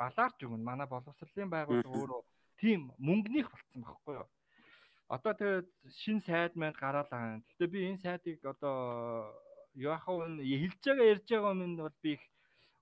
[0.00, 2.22] балаарч өгнө манай боловсролын байгууллага өөрөө
[2.60, 4.28] тийм мөнгөнийх болцсон байхгүй юу?
[5.06, 5.68] Одоо тэгээд
[6.02, 7.38] шин сайд маань гараад байгаа.
[7.46, 9.30] Гэхдээ би энэ сайдыг одоо
[9.76, 12.24] яах вэ хэлж байгаа ярьж байгаа юм бол би их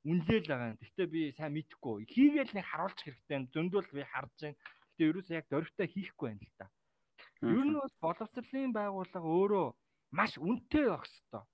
[0.05, 0.77] үнэлэл байгаа.
[0.79, 2.05] Гэхдээ би сайн мэдэхгүй.
[2.07, 3.51] Хийгээл нэг харуулчих хэрэгтэй.
[3.51, 4.59] Зөндөл би харж байна.
[4.95, 6.67] Гэхдээ ерөөсөө яг дөрвтэй хийхгүй байна л та.
[7.43, 9.67] Ер нь бол боловсролын байгууллага өөрөө
[10.13, 11.47] маш үнэтэй байх хэвээр.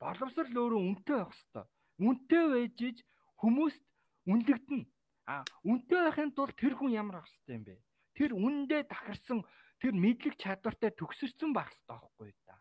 [0.00, 1.68] Боловсрол өөрөө үнэтэй байх хэвээр.
[2.06, 2.98] Үнэтэй байж иж
[3.42, 3.82] хүмүүст
[4.30, 4.86] үнэлэгдэнэ.
[5.26, 7.74] А үнэтэй байхын тулд тэр хүн ямар байх хэвээр юм бэ?
[8.16, 9.38] Тэр үнэндээ тахарсан
[9.82, 12.56] тэр мэдлэг чадвартай төгсөрсөн байх хэвээр байхгүй да.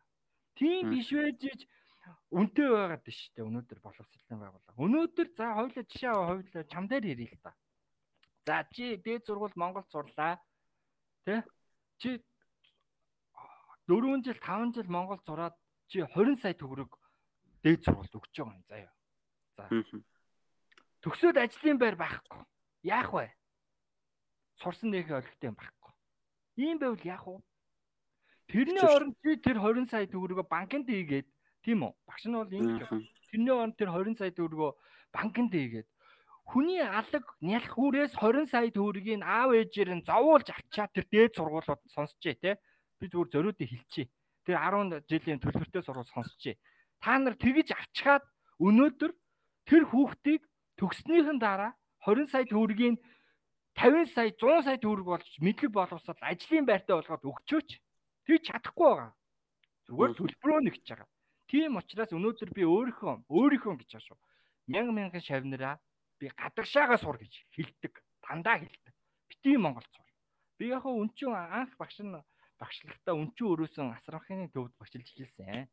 [0.58, 1.62] Тийм биш байж иж
[2.30, 4.82] үнэтэй байгаад шүү дээ өнөөдөр боловсролын байгууллага.
[4.82, 7.52] Өнөөдөр за хоёулаа жишээ аваа хоёулаа чам дээр ярил л та.
[8.46, 10.38] За чи дээд сургууль Монголд сурлаа.
[11.26, 11.42] Тэ?
[11.98, 12.22] Чи
[13.88, 15.56] 4 жил 5 жил Монгол зураад
[15.88, 16.98] чи 20 сая төгрөг
[17.62, 18.94] дээд сургалт өгч байгаа юм заяа.
[19.58, 19.70] За.
[21.06, 22.42] Төгсөөд ажлын байр байхгүй.
[22.82, 23.30] Яах вэ?
[24.58, 25.94] Сурсан нөхөө олигтой юм байхгүй.
[26.58, 27.38] Ийм байвал яах вэ?
[28.50, 31.30] Тэрний оронд чи тэр 20 сая төгрөгөө банкнд ийгээд
[31.66, 31.94] тийм үү?
[32.06, 33.10] Багш нь бол ийм гэж байна.
[33.34, 34.72] Тэрний оронд тэр 20 сая төгрөгөө
[35.10, 35.90] банкнд ийгээд
[36.46, 41.82] хүний алаг нялх хүрээс 20 сая төгрөгийг аав ээжээр нь зовуулж авчаад тэр дээд сургуулиуд
[41.90, 42.52] сонсчээ те
[43.02, 44.14] би зүгээр зориудыг хэлчихье.
[44.46, 46.56] Тэр 10 жилийн төлбөртэй сурвал сонсчээ.
[47.02, 48.24] Та нар тэгж авчгаад
[48.62, 49.12] өнөөдөр
[49.66, 50.46] тэр хүүхдийг
[50.78, 51.74] төгснөхийн дараа
[52.06, 53.02] 20 сая төгрөгийн
[53.74, 57.70] 50 сая 100 сая төгрөг болж мэдлэг боловсрол ажлын байртай болгоод өгчөөч.
[58.30, 59.12] Тэг чадахгүй байгаа.
[59.90, 61.10] Зүгээр төлбөрөө нэгж байгаа.
[61.50, 64.20] Тийм учраас өнөөдөр би өөрийнхөө өөрийнхөө гэж ашиг
[64.68, 65.78] мянга мянган шавнараа
[66.20, 67.94] би гадагшаагаа сур гэж хэлдэг.
[68.26, 68.94] Дандаа хэлдэг.
[69.30, 70.08] Бити Монгол сур.
[70.58, 72.16] Би яг хөө өнчөн анх багш нь
[72.58, 75.70] багшлагтаа өнчөн өрөөсөн асрахын төвд багшилж хэлсэн.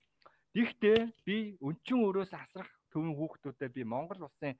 [0.52, 4.58] Тэгтээ би өнчөн өрөөс асрах төвийн хүүхдүүдэд би Монгол улсын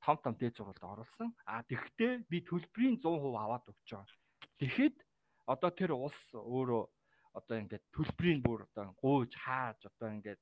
[0.00, 1.34] том том дээд сургуульд оруулсан.
[1.44, 4.16] А тэгэхдээ би төлбөрийн 100% аваад өгч байгаа.
[4.58, 4.96] Тэгэхэд
[5.46, 6.82] одоо тэр улс өөрөө
[7.38, 10.40] одоо ингээд төлбөрийн бүр одоо гуйж хааж одоо ингээд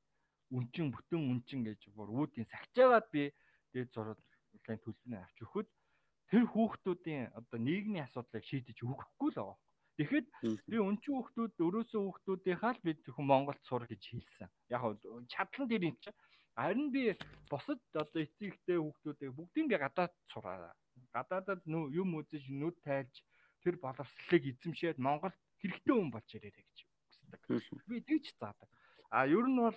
[0.51, 3.31] үнчин бүтэн үнчин гэж бүр үүдийн сахижаагаад би
[3.73, 5.69] дээд сургуулийн төлбөрийг авч өгөхөд
[6.31, 9.59] тэр хүүхдүүдийн одоо нийгмийн асуудлыг шийдэж өгөхгүй л байгаа.
[9.99, 10.27] Тэгэхэд
[10.71, 14.49] би өнчин хүүхдүүд өрөөсөө хүүхдүүдийнхаа л би зөвхөн Монголд сур гэж хэлсэн.
[14.75, 14.83] Яг
[15.33, 16.19] чадлан дээр юм чинь
[16.55, 17.03] харин би
[17.51, 20.73] босод одоо эцэгтэй хүүхдүүдийг бүгдийг би гадаад сураа.
[21.15, 23.15] Гадаадад юм үзэж нүд тайлж
[23.63, 27.41] тэр боловсролыг эзэмшээд Монголд хэрэгтэй хүн болж ирээрэй гэж хүсдэг.
[27.87, 28.69] Би тэгж заадаг.
[29.11, 29.77] А ер нь бол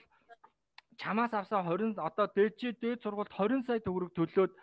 [0.97, 4.53] чамаас авсан 20 одоо дээд дээд сургуульд 20 сая төгрөг төлөөд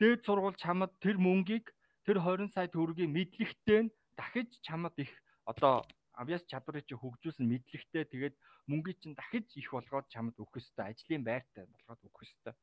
[0.00, 1.72] дээд сургууль чамд тэр мөнгийг
[2.04, 5.12] тэр 20 сая төгрөгийн мэдлэгтэй нь дахиж чамд их
[5.44, 5.84] одоо
[6.14, 8.34] авьяас чадварыг чи хөгжүүлсэн мэдлэгтэй тэгээд
[8.70, 12.54] мөнгөийг чинь дахиж их болгоод чамд өгөх ёстой ажлын байртай болгоод өгөх ёстой.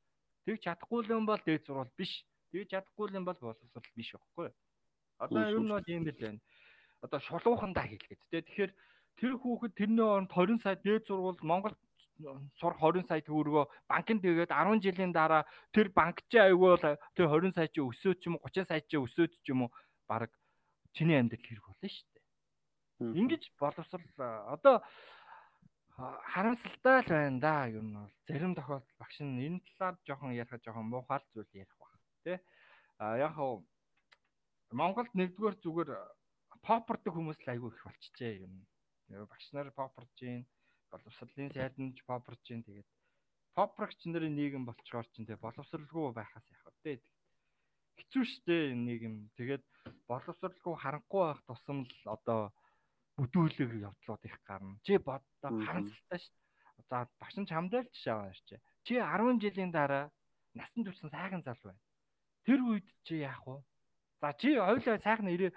[0.46, 2.26] Тэг чадахгүй юм бол дээд сургууль биш.
[2.52, 4.50] Тэг чадахгүй юм бол боловсрол биш байхгүй.
[5.20, 6.40] Одоо ер нь бол юм бэл байна.
[7.02, 8.42] Одоо шулуухандаа хэлгээд тэ.
[8.46, 8.72] Тэгэхээр
[9.18, 11.74] тэр хүүхэд тэрний оронд 20 сая дээд сургууль Монгол
[12.60, 15.44] сур 20 сая төгрөгөө банкнд тэгээд 10 жилийн дараа
[15.74, 16.86] тэр банк чи айгүй бол
[17.18, 19.72] тэр 20 сая чи өсөөд ч юм уу 30 сая чи өсөөд ч юм уу
[20.06, 20.30] баг
[20.94, 23.18] чиний амьдрал хэрэг болно шүү дээ.
[23.18, 24.06] Ингиж боловсрал
[24.54, 24.86] одоо
[25.98, 30.62] харамсалтай л байна да ер нь бол зарим тохиолдолд багш нь энэ талаар жоохон ярих
[30.62, 31.92] жоохон муухай зүйл ярих баг
[32.24, 32.38] тий.
[32.98, 33.66] А яг хав
[34.72, 35.90] Монголд нэгдүгээр зүгээр
[36.62, 38.34] попордог хүмүүс л айгүй их болчихжээ.
[38.46, 38.66] Юм.
[39.12, 40.46] Багш нар попорж гин
[40.92, 42.64] боловсролын сайд нь ч попорж гин.
[42.64, 42.88] Тэгээд
[43.58, 47.02] попрогч нарын нийгэм болчгоор чинь тэг боловсралгүй байхаас яах вэ?
[47.98, 49.16] Хэцүү шттэ энэ нийгэм.
[49.36, 49.64] Тэгээд
[50.08, 52.54] боловсралгүй харанхуй байх тусам л одоо
[53.18, 54.80] бүдүүлэг явдлууд их гарна.
[54.86, 56.34] Чи боддоо харамсалтай шт
[56.90, 58.56] за багш нь чамдаа л жишээ аваа чи
[58.86, 60.12] чи 10 жилийн дараа
[60.56, 61.82] насан турш сайхан зал байна.
[62.46, 63.62] Тэр үед чи яах вэ?
[64.22, 65.52] За чи хоёлаа сайхан ирээ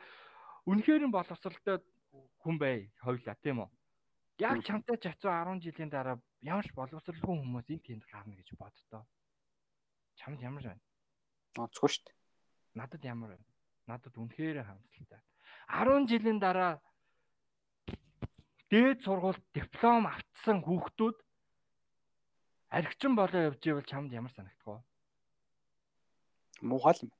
[0.69, 1.77] үнэхээр нь боловсралтай
[2.43, 3.71] хүн бай хоёлаа тийм үү
[4.39, 9.07] Яг чамтай чацуу 10 жилийн дараа ямар ч боловсралгүй хүмүүс энэ тэнд гарна гэж боддоо.
[10.19, 10.83] Чамд ямар байна?
[11.55, 12.19] Онцгүй шүү дээ.
[12.75, 13.47] Надад ямар байна?
[13.87, 15.23] Надад үнэхээр харамсалтай.
[15.71, 16.83] 10 жилийн дараа
[18.75, 21.17] дээд сургуульд диплом авцсан хүүхдүүд
[22.75, 24.83] архичин болоо явж ивэл чамд ямар санагдах вэ?
[26.67, 27.15] Муухай юм.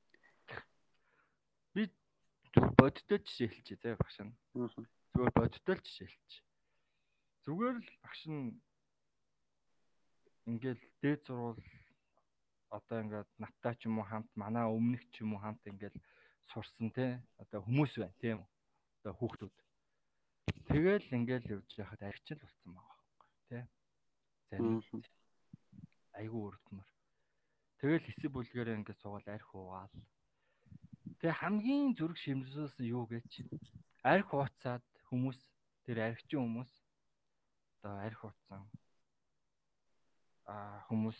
[2.55, 4.31] Зүгээр бодтой жишээ хэлчихье заа багш нь.
[4.55, 6.43] Зүгээр бодтой л жишээ хэлчихье.
[7.43, 8.55] Зүгээр л багш нь
[10.47, 11.59] ингээл дээд сурвал
[12.71, 15.99] одоо ингээд наттай ч юм уу хамт манай өмнөх ч юм уу хамт ингээл
[16.47, 17.19] сурсан те.
[17.43, 18.39] Одоо хүмүүс байна тийм.
[18.39, 18.49] Үү
[19.03, 19.55] одоо хүүхдүүд.
[20.71, 23.59] Тэгэл ингээл явж яхад арчил болсон байгаа байхгүй те.
[24.47, 24.79] Зарим
[26.15, 26.87] айгүй өрдмөр.
[27.83, 29.91] Тэгэл хэсэг бүлгээр ингээд суугаад арх уугаал
[31.19, 33.45] тэгээ хамгийн зүрх шимжүүлсэн юу гэж
[34.05, 35.39] арх ууцаад хүмүүс
[35.85, 36.71] тэр архичин хүмүүс
[37.81, 38.63] одоо арх утсан
[40.45, 41.19] а хүмүүс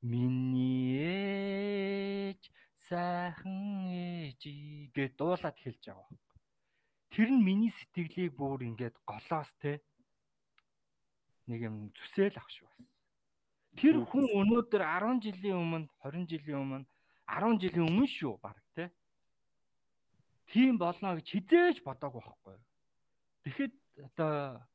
[0.00, 2.42] миний ээж
[2.88, 4.42] сайхан ээж
[4.96, 6.08] гэж дуулаад хэлж байгаа.
[7.12, 9.80] Тэр нь миний сэтгэлийг бүр ингээд голоос те
[11.48, 12.88] нэг юм зүсэл ах шүү бас.
[13.76, 16.89] Тэр хүн өнөөдөр 10 жилийн өмнө 20 жилийн өмнө
[17.30, 18.90] 10 жилийн өмнө шүү баг те.
[20.50, 22.56] Тийм болно гэж хизээж бодоагүй байхгүй.
[23.46, 23.74] Тэгэхэд
[24.10, 24.66] одоо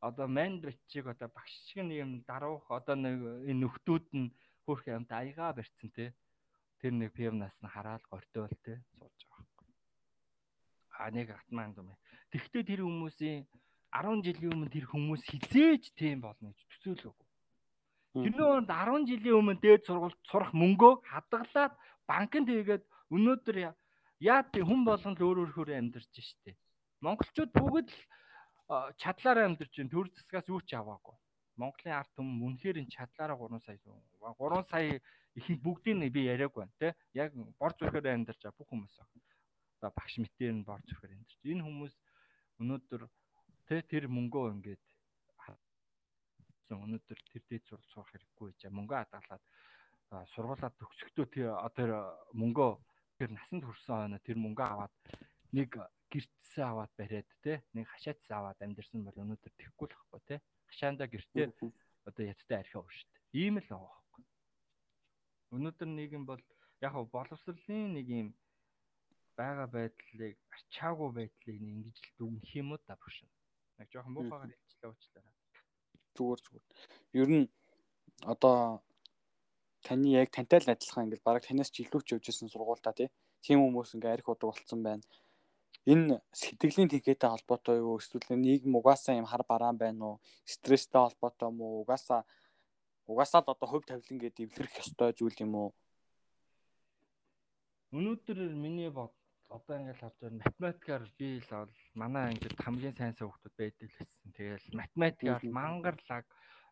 [0.00, 3.18] одоо мандричиг одоо багш шиг нэг юм даруух одоо нэг
[3.50, 4.30] энэ нөхдүүд нь
[4.64, 6.14] хөрх юмд аяга барьцсан те
[6.78, 9.68] тэр нэг пивнаас нь хараал гортоол те суулж байгаа байхгүй
[11.02, 11.90] а нэг атман юм
[12.30, 13.38] тэгвэл тэр хүмүүсийн
[13.90, 17.27] 10 жилийн өмнө тэр хүмүүс хизээж тийм болно гэж төсөөлөөгүй
[18.14, 21.74] тэрний өмнө 10 жилийн өмнө дээд сургуульд сурах мөнгөө хадгалаад
[22.08, 22.84] банкнд хийгээд
[23.14, 26.56] өнөөдөр яа тийм хүн болгон л өөр өөр хөр амьдарч штэ
[27.04, 28.00] монголчууд бүгд л
[28.98, 29.92] чадлаараа амьдарч байна.
[29.92, 31.14] Төр засгаас юу ч аваагүй.
[31.58, 35.00] Монголын ард түмэн үнэхээр энэ чадлаараа 3 сая 3 сая
[35.38, 36.94] ихэнх бүгдийг би яриаг байна те.
[37.14, 39.22] Яг бор зүрхээр амьдарч байгаа бүх хүмүүс байна.
[39.78, 41.40] Одоо багш мэтээр нь бор зүрхээр амьдарч.
[41.46, 41.94] Энэ хүмүүс
[42.60, 43.02] өнөөдөр
[43.70, 44.82] те тэр мөнгөө ингээд
[46.76, 49.44] өнөөдөр тэр дээд сурал сурах хэрэггүй гэж мөнгөө хадгалаад
[50.34, 51.90] сургуулаад төгсөхдөө тэр
[52.36, 52.70] мөнгөө
[53.18, 54.94] тэр насанд хүрсэн хойно тэр мөнгөө аваад
[55.56, 55.70] нэг
[56.12, 60.36] гэртсээ аваад бариад те нэг хашаатс аваад амьдэрсэн бол өнөөдөр тэхгүй л байхгүй те
[60.68, 61.52] хашаанда гэртээ
[62.08, 63.08] одоо яттай архиа уушд.
[63.32, 64.24] Ийм л байгаа байхгүй.
[65.56, 66.42] Өнөөдөр нийгэм бол
[66.80, 68.28] яг боловсролын нэг юм
[69.36, 73.28] байгаа байдлыг арчаагүй байдлыг ингэж л дүгнэх юм уу та бүгшин.
[73.78, 75.34] Нэг жоохон муухайгаар хэлчихлээ уучлаарай.
[76.18, 76.64] Зүгээр зүгээр.
[77.22, 77.46] Ер нь
[78.26, 78.82] одоо
[79.86, 83.08] таны яг тантай л адилхан ингээд бараг танаас ч илүү ч явжсэн сургуультай тий.
[83.44, 85.06] Тийм хүмүүс ингээ арх удаг болцсон байна.
[85.86, 90.16] Энэ сэтгэлийн тэнхээтэй холбоотой юу эсвэл нийгэм угаасаа юм хар бараан байна уу?
[90.44, 91.86] Стресстэй холбоотой уу?
[91.86, 92.26] Угаасаа
[93.06, 95.70] угаасаа л одоо хөв тавилан гэдэг эвлэрэх ёстой зүйл юм уу?
[97.96, 99.14] Өнөөдөр миний бод
[99.48, 103.98] одоо ингээд харж байгаа математикаар би л бол манай ингээд хамгийн сайн хүүхдүүд байдаг л
[103.98, 104.28] байсан.
[104.36, 106.26] Тэгэл математикаар мангарлаг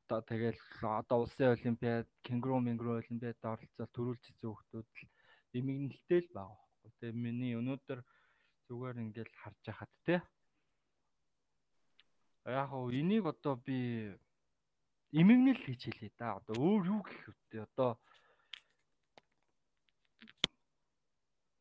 [0.05, 0.61] одоо тэгэл
[1.01, 5.11] одоо улсын олимпиад, кенгуру мингру олимпиад оролцоод төрүүлж ирсэн хүүхдүүд л
[5.59, 6.91] эмгэнэлтэй л байхгүй.
[7.01, 8.01] Тэгээ миний өнөөдөр
[8.69, 10.17] зүгээр ингээд харж хахад те.
[12.47, 14.15] Яг хоо энийг одоо би
[15.11, 16.39] эмгэнэл гэж хэлээ да.
[16.39, 17.67] Одоо өөр юу гэх вэ?
[17.67, 17.99] Одоо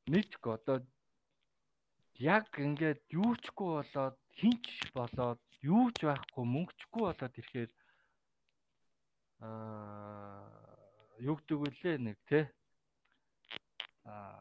[0.06, 0.86] мэдгүй одоо
[2.20, 7.72] яг ингээд юучгүй болоод хинч болоод юу ч байхгүй мөнгөчгүй болоод ирэхээр
[9.44, 10.48] аа
[11.20, 12.40] юу гэдэг вүлээ нэг те
[14.08, 14.40] аа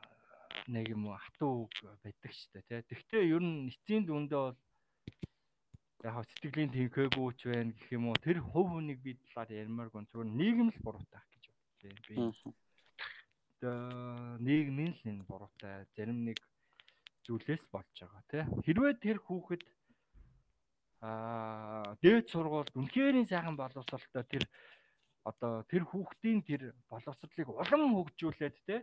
[0.71, 1.69] нэг юм хатуу
[2.03, 4.59] байдаг штэ те тэгтээ ер нь эцсийн дүндээ бол
[6.05, 8.17] яг сэтгэлийн тэнхээгүй ч байна гэх юм уу?
[8.21, 12.15] Тэр хувь хүнийг би талаар ярмаар гон зүгээр нийгэм л буруутай гэж бодлоо би
[14.45, 16.39] нийгмийн л энэ буруутай зарим нэг
[17.25, 18.45] зүйлээс болж байгаа тий.
[18.65, 19.65] Хэрвээ тэр хүүхэд
[21.05, 24.45] аа дээд сургуульд үнэхээр сайхан боловсралтай тэр
[25.25, 28.81] одоо тэр хүүхдийн тэр боловсролыг улам хөгжүүлээд тий.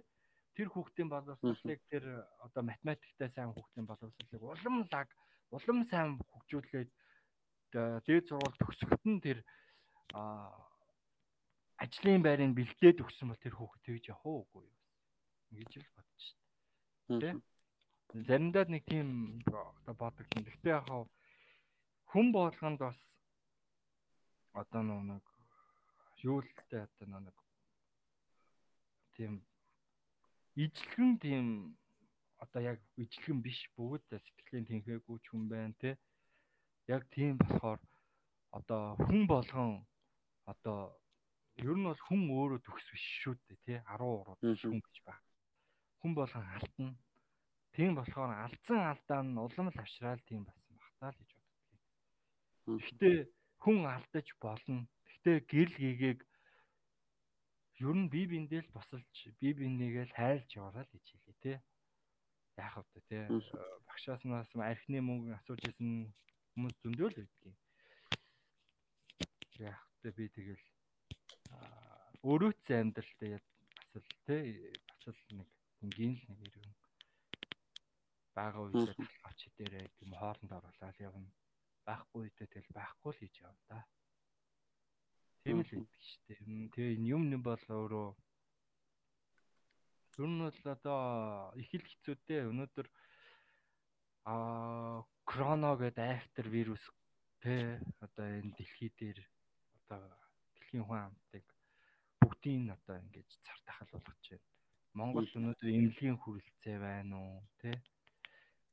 [0.58, 2.04] Тэр хүүхдийн боловсролыг тэр
[2.42, 5.10] одоо математиктай сайн хүүхдийн боловсролыг улам лаг
[5.54, 6.90] улам сайн хөгжүүлээд
[7.72, 9.38] дээд сургууль төгсөхөд нь тэр
[11.82, 14.80] ажлын байрыг бэлдээд өгсөн бол тэр хүүхэд тэгж явах уугүй юу.
[15.52, 16.24] ингэж л бодож
[17.08, 17.36] шүү дээ.
[18.12, 20.44] Заримдаа нэг тийм одоо бодогдсон.
[20.44, 20.88] Гэхдээ яг
[22.12, 23.00] хүн болгонд бас
[24.52, 25.24] одоо нэг
[26.20, 27.38] юу л тэ одоо нэг
[29.16, 29.40] тийм
[30.60, 31.46] ижлэгэн тийм
[32.44, 35.96] одоо яг ижлэгэн биш бүгд сэтгэлийн тэнхээгүй ч хүн байна те.
[36.92, 37.80] Яг тийм болохоор
[38.52, 39.88] одоо хүн болгон
[40.52, 41.00] одоо
[41.64, 45.24] ер нь бол хүн өөрөө төгс биш шүү дээ тий 13 хүн гэж байна.
[46.04, 46.92] Хүн болгон алтна
[47.76, 51.80] Тийм болохоор алдсан алдаа нь улам л авшраал тийм болсон багтаа л гэж боддгийг.
[52.68, 53.18] Гэхдээ
[53.64, 54.80] хүн алдаж болно.
[55.08, 56.20] Гэхдээ гэрэл гээгийг
[57.80, 61.54] ер нь бие биендээ л босолж бие биенийгээ л хайрлж яваарай л гэж хэлээ те.
[62.60, 63.18] Яах вэ те.
[63.88, 66.12] Багшаас нас архины мөнгө асууж исэн
[66.52, 67.58] хүмүүс зөндөө л байдгийг.
[69.64, 70.66] Яах вэ би тэгэл
[72.28, 73.40] өөрөөцөө амьдралтай
[73.96, 74.38] бас л те
[75.08, 75.50] бас л нэг
[75.82, 76.81] энгийн л нэг иргэн
[78.42, 78.96] байгаа үедээ
[79.28, 81.30] авч хідээрээ тийм хоолнд оруулаад явна.
[81.88, 83.80] Байхгүй үедээ тэгэл байхгүй л хийж явна да.
[85.46, 86.40] Тийм л байдаг шүү дээ.
[86.74, 88.10] Тэгээ энэ юм юм бол өөрөө
[90.12, 92.44] Зүр нь бол одоо их л хэцүүтэй.
[92.52, 92.88] Өнөөдөр
[94.28, 96.84] аа кроно гэдэг айхтар вирус
[97.40, 99.20] тэ одоо энэ дэлхий дээр
[99.80, 100.04] одоо
[100.54, 101.48] дэлхийн хүн амтыг
[102.20, 104.48] бүгдийг одоо ингэж цар тахал болгож байна.
[105.00, 107.72] Монгол өнөөдөр эмнэлгийн хүрэлцээ байна уу тэ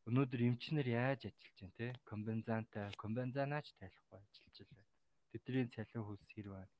[0.09, 4.88] өнөөдөр эмчнэр яаж ажиллаж байна те комбинзантай комбинзанаач тайлахгүй ажиллаж байна.
[5.32, 6.72] Тэдний цалин хөлс хэр байна.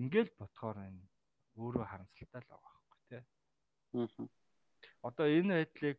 [0.00, 1.06] Ингээл ботхоор энэ
[1.54, 3.18] өөрөө харамсалтай л байгаа байхгүй те.
[3.94, 4.26] Аа.
[5.08, 5.98] Одоо энэ байдлыг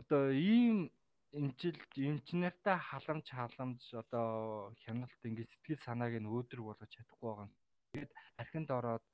[0.00, 0.90] одоо ийм
[1.38, 7.48] эмчил эмчнэртэй халамж халамж одоо хяналт ингээд сэтгэл санааг нь өөдрөг болгож чадахгүй байгаа.
[7.94, 9.04] Тэгээд архинд ороод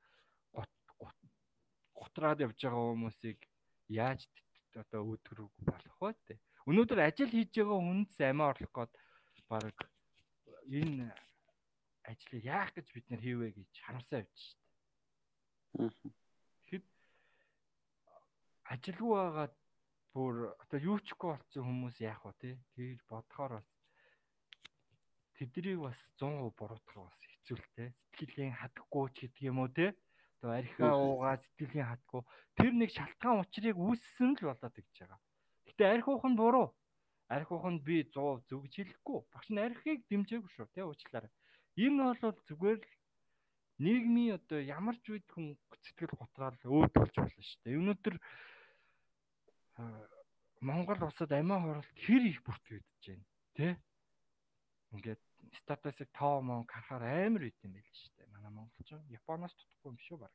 [2.00, 3.40] гутраад явж байгаа хүмүүсийг
[3.88, 4.20] яаж
[4.76, 6.34] одоо өөдрөг болох вэ те.
[6.68, 8.92] Өнөөдөр ажил хийж байгаа хүнд амиа орлох гээд
[9.50, 9.78] баг
[10.70, 11.10] энэ
[12.10, 16.14] ажлыг яах гэж бид нэр хийвэ гэж харамсаа явж шít.
[16.66, 16.86] Тэгэхэд
[18.72, 19.54] ажилгүй байгаад
[20.14, 22.50] бүр одоо юу ч ихгүй болсон хүмүүс яах вэ те.
[22.74, 23.68] Тэгж бодохоор бас
[25.38, 27.84] тэднийг бас 100% буруутгах бас хэцүү л те.
[27.98, 29.94] Сэтгэлийн хадахгүй ч гэдэг юм уу те.
[30.40, 32.22] Одоо архиа уугаа сэтгэлийн хатгүй
[32.56, 35.20] тэр нэг шалтгаан учрыг үүссэн л болоод гэж байгаа.
[35.68, 36.68] Гэтэ архи уух нь буруу.
[37.28, 39.18] Архи уух нь би 100 зөв гэж хэлэхгүй.
[39.28, 41.32] Багш нь архийг дэмжээгүй шүү тий уучлаарай.
[41.76, 42.88] Энэ бол зүгээр л
[43.84, 47.80] нийгмийн одоо ямар ч үед хүн сэтгэл готраал өөдөлж болно шүү дээ.
[47.80, 48.16] Өнөөдөр
[50.60, 53.24] Монгол улсад амиа хорлолт хэр их бүртгэгдэж байна
[53.56, 53.72] тий?
[54.92, 55.22] Ингээд
[55.64, 58.19] статусыг тоо мон харахаар амар үт юм байл шүү дээ.
[58.50, 60.34] Манай монголч Японоос тутахгүй юм шүү баг.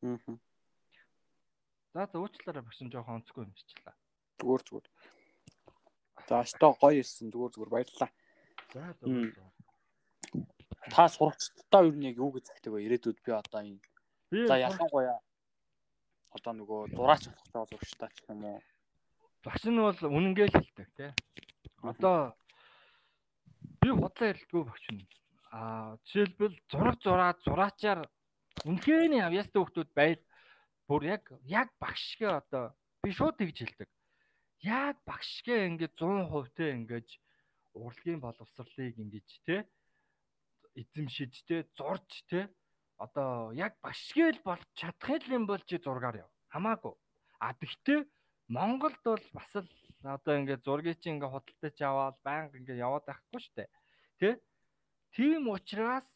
[0.00, 0.36] Аа.
[1.92, 3.94] За за уучлаарай багш нь жоохон онцгүй юм шичлээ.
[4.40, 4.86] Зүгээр зүгээр.
[6.28, 8.10] За өстой гоё ирсэн зүгээр зүгээр баярлалаа.
[8.72, 9.36] За зүгээр.
[10.88, 12.88] Та сурагчдаа юу нэг юу гэж захдаг вэ?
[12.88, 13.84] Ирээдүйд би одоо энэ
[14.48, 15.20] За ялангуяа
[16.30, 18.58] одоо нөгөө зураач болох байгаа зурагчтай ч юм уу.
[19.44, 21.10] Багш нь бол үнэнгээ л хэлдэг тий.
[21.82, 22.32] Одоо
[23.82, 25.04] би худлаа ярилдгүй багш нь.
[25.50, 28.00] Аа жишээлбэл зураг зураад зураачаар
[28.64, 30.22] үнэхээр авьяастай хүмүүс байл
[30.86, 32.64] бүр яг яг багшгээ одоо
[33.02, 33.90] би шууд тэгж хэлдэг.
[34.62, 37.08] Яг багшгээ ингээд 100% те ингээд
[37.74, 39.66] урлагийн боловсролыг ингэж те
[40.78, 42.50] эзэмшиж те зурж те
[42.98, 46.30] одоо яг башгээл болж чадах юм бол чи зургаар яв.
[46.52, 46.94] Хамаагүй.
[47.40, 48.04] А тэгтээ
[48.48, 49.70] Монголд бол бас л
[50.04, 53.68] одоо ингээд зургийг чи ингээд худалдаж аваад байнга ингээд яваад байхгүй дээ.
[54.20, 54.28] Тэ?
[55.14, 56.06] Тийм учраас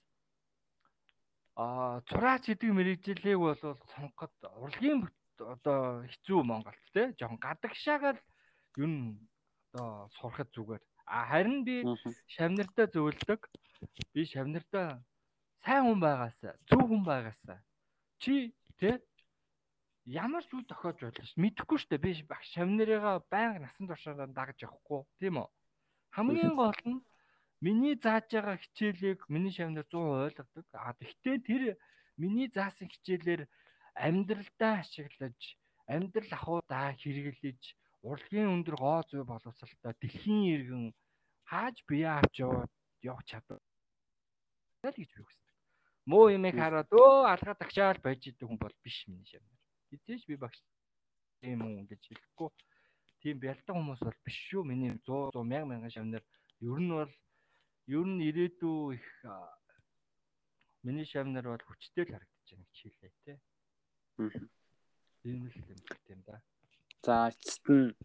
[1.56, 3.58] а зураач гэдэг мэрэгжлийг бол
[3.94, 5.06] сонгоход урлагийн
[5.38, 8.18] одоо хэцүү Монголд те жоохон гадагшаагаар
[8.78, 8.96] юу н
[9.74, 10.82] одоо сурахад зүгээр.
[11.06, 11.82] А харин би
[12.26, 13.50] шавнартаа зөвлөдөг.
[14.14, 15.02] Би шавнартаа
[15.62, 17.58] сайн хүн байгаасаа, зөв хүн байгаасаа
[18.24, 19.04] чи тэ
[20.08, 21.36] ямар ч үе тохиож байлаа ш.
[21.36, 25.48] Мэдхгүй штэ би багш шавнарыгаа байнга насан туршаараа дагаж явахгүй тийм үү.
[26.16, 27.04] Хамгийн гол нь
[27.64, 29.96] миний зааж байгаа хичээлийг миний шавнар 100%
[30.26, 30.66] ойлгодог.
[30.76, 31.62] А тэгтээ тэр
[32.20, 33.42] миний заасан хичээлээр
[34.06, 35.40] амьдралдаа ашиглаж,
[35.88, 37.62] амьдрал ахуйдаа хэрэглэж,
[38.08, 40.84] урлагийн өндөр гоо зүй боловсралтай дэлхийн иргэн
[41.48, 42.36] хааж бие авч
[43.08, 43.62] явах чадвар
[44.84, 45.54] гэж би хүсдэг
[46.04, 49.56] муу юмыг хараад өө алгаа тагшаал байж идэг хүн бол биш миний шавнар.
[49.94, 50.60] Эцээш би багш
[51.40, 52.50] тийм үү гэж хэлэхгүй.
[53.24, 54.68] Тийм бялтан хүмүүс бол биш шүү.
[54.68, 56.24] Миний 100 100 мянга мянган шавнар
[56.60, 57.12] ер нь бол
[57.86, 59.08] ер нь ирээдүй их
[60.84, 63.32] миний шавнар бол хүчтэй л харагдаж байна гэж хэлээ те.
[64.20, 64.28] Аа.
[65.24, 66.40] Тийм л юм тийм да.
[67.04, 67.96] За эцэст нь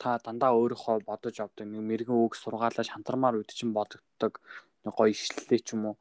[0.00, 4.40] та дандаа өөрийнхөө бодож авдаг нэг мэрэгэн үг сургаалаа шантармаар үд чинь бодогддог
[4.84, 5.96] гоё ишлэлээ ч юм уу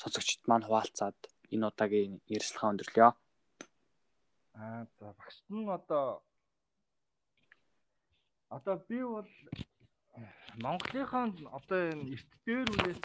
[0.00, 1.18] сонсогчд маань хуваалцаад
[1.54, 3.10] энэ удаагийн ярилцлага өндөрлөё.
[4.58, 6.22] Аа за багшд нь одоо
[8.56, 9.30] одоо би бол
[10.64, 13.00] Монголынхаа одоо энэ эрт дээр үеэс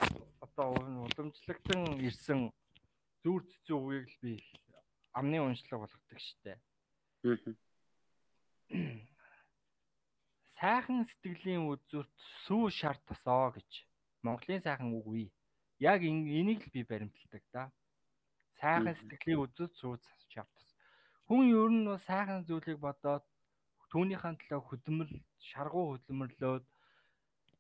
[0.46, 0.68] одоо
[1.08, 2.40] уламжлагдсан ирсэн
[3.24, 4.34] зүр цэцүү үеийг л би
[5.16, 6.60] амны уншлаг болгодог штэ.
[10.60, 12.14] Сайхан сэтгэлийн үзүүрт
[12.46, 13.72] сүү шарт тосоо гэж
[14.26, 15.28] Монголын сайхан үг үе
[15.80, 17.72] яг энийг л би баримталдаг да.
[18.60, 20.04] Сайхан сэтгэлийн үзэл сууц
[20.34, 20.76] шаардсан.
[21.30, 23.24] Хүн ер нь сайхан зүйлийг бодоод
[23.92, 25.10] түүнийхэн төлөө хөдөлмөр
[25.50, 26.66] шаргуу хөдөлмөрлөөд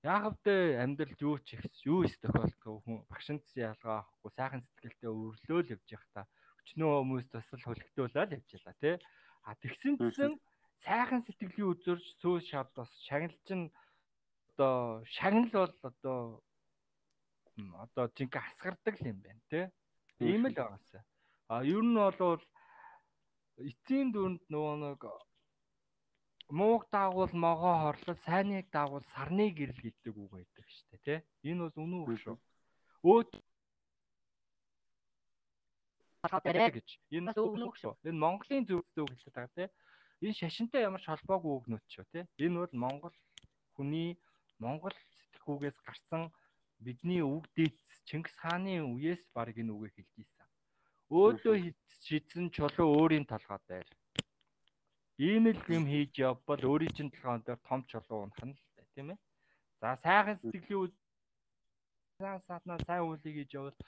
[0.07, 5.73] яахавдээ амьдралд юу ч их юу их тохиолдох хүн багшинц ялгаа авахгүй сайхан сэтгэлтэй өрлөөл
[5.75, 6.21] явж явах та
[6.63, 8.95] өчнөө хүмүүс тусал хөлгтөөлөл явж ялаа тий
[9.43, 10.39] а тэгсэн чинь
[10.85, 13.67] сайхан сэтгэлийн үзүүр сүүл шаад бас шагналч нь
[14.57, 16.19] одоо шагнал бол одоо
[17.57, 19.65] одоо жинхэнэ асгардаг юм байна тий.
[20.19, 21.03] Ийм л байгаасаа.
[21.49, 22.41] А ер нь бол
[23.57, 25.01] эцсийн дүнд нөгөө нэг
[26.49, 31.19] мууг даагуул могоо хорлол сайныг даагуул сарны гэрэл гэдэг үг байдаг шүү дээ тий.
[31.51, 32.37] Энэ бол үнэн үг шүү.
[33.03, 33.31] Өөд
[36.71, 36.89] гэж.
[37.11, 37.93] Энэ бас үг шүү.
[38.07, 39.67] Энэ Монголын зөвлөлтөө үг хэлдэг байгаа тий.
[40.23, 42.23] Энэ шашинтай ямар ч холбоогүй үгнүүд шүү тий.
[42.39, 43.15] Энэ бол Монгол
[43.75, 44.15] хүний
[44.57, 46.31] Монгол сэтгүүгээс гарсан
[46.79, 50.47] бидний үг дээдс Чингис хааны үеэс баг энэ үгийг хэлж ийсэн.
[51.11, 51.55] Өөдөө
[52.07, 53.89] шидсэн чулуу өөрийн толгой дээр.
[55.17, 59.17] Ийм л юм хийж явбал өөрийн чинь толгойн дээр том чулуу унах нь л тийм
[59.17, 59.19] ээ.
[59.81, 60.93] За сайхан сэтгэлийн үйл
[62.45, 63.79] саатнаа сайн үйлийг хийж явбал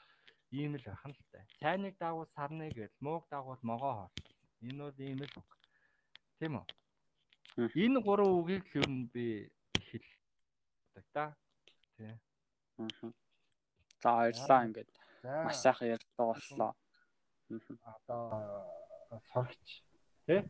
[0.50, 1.46] ийм л байх нь л та.
[1.62, 4.12] Сайныг дагуул сарны гэл, мууг дагуул могоо хор.
[4.66, 5.50] Энэ бол ийм л үг.
[6.42, 6.66] Тийм үү?
[7.78, 11.38] Энэ гурван үгийг л ер нь би хэлдэг да.
[11.94, 12.18] Тийм.
[12.82, 13.14] Аа.
[14.02, 14.90] За баярлалаа ингээд
[15.46, 16.74] маш сайхан ярьдаг боллоо.
[17.86, 19.86] Одоо соргч
[20.26, 20.42] тий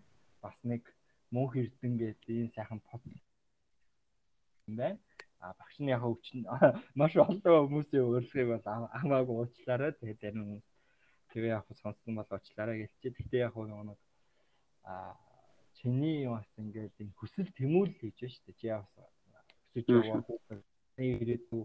[0.42, 0.84] бас нэг
[1.32, 5.00] мөнх эрдэн гэдэг ийм сайхан под юм байна.
[5.40, 6.44] А багш нь яг өвчин
[7.00, 8.66] маш олон хүмүүсийн урилгыг бол
[9.02, 9.92] хамаагүй уучлаарай.
[9.96, 10.68] Тэгээ зарим хүмүүс
[11.32, 13.16] тэгээ яг сонссон бол уучлаарай гэлчээ.
[13.16, 14.00] Гэхдээ яг нэг
[14.84, 15.16] а
[15.78, 18.60] чиний бас ингээд энэ хүсэл тэмүүлэл хийж байна шүү дээ.
[18.60, 18.84] Чи яг
[19.72, 20.64] хүсэж яваа
[21.00, 21.64] ирээдүй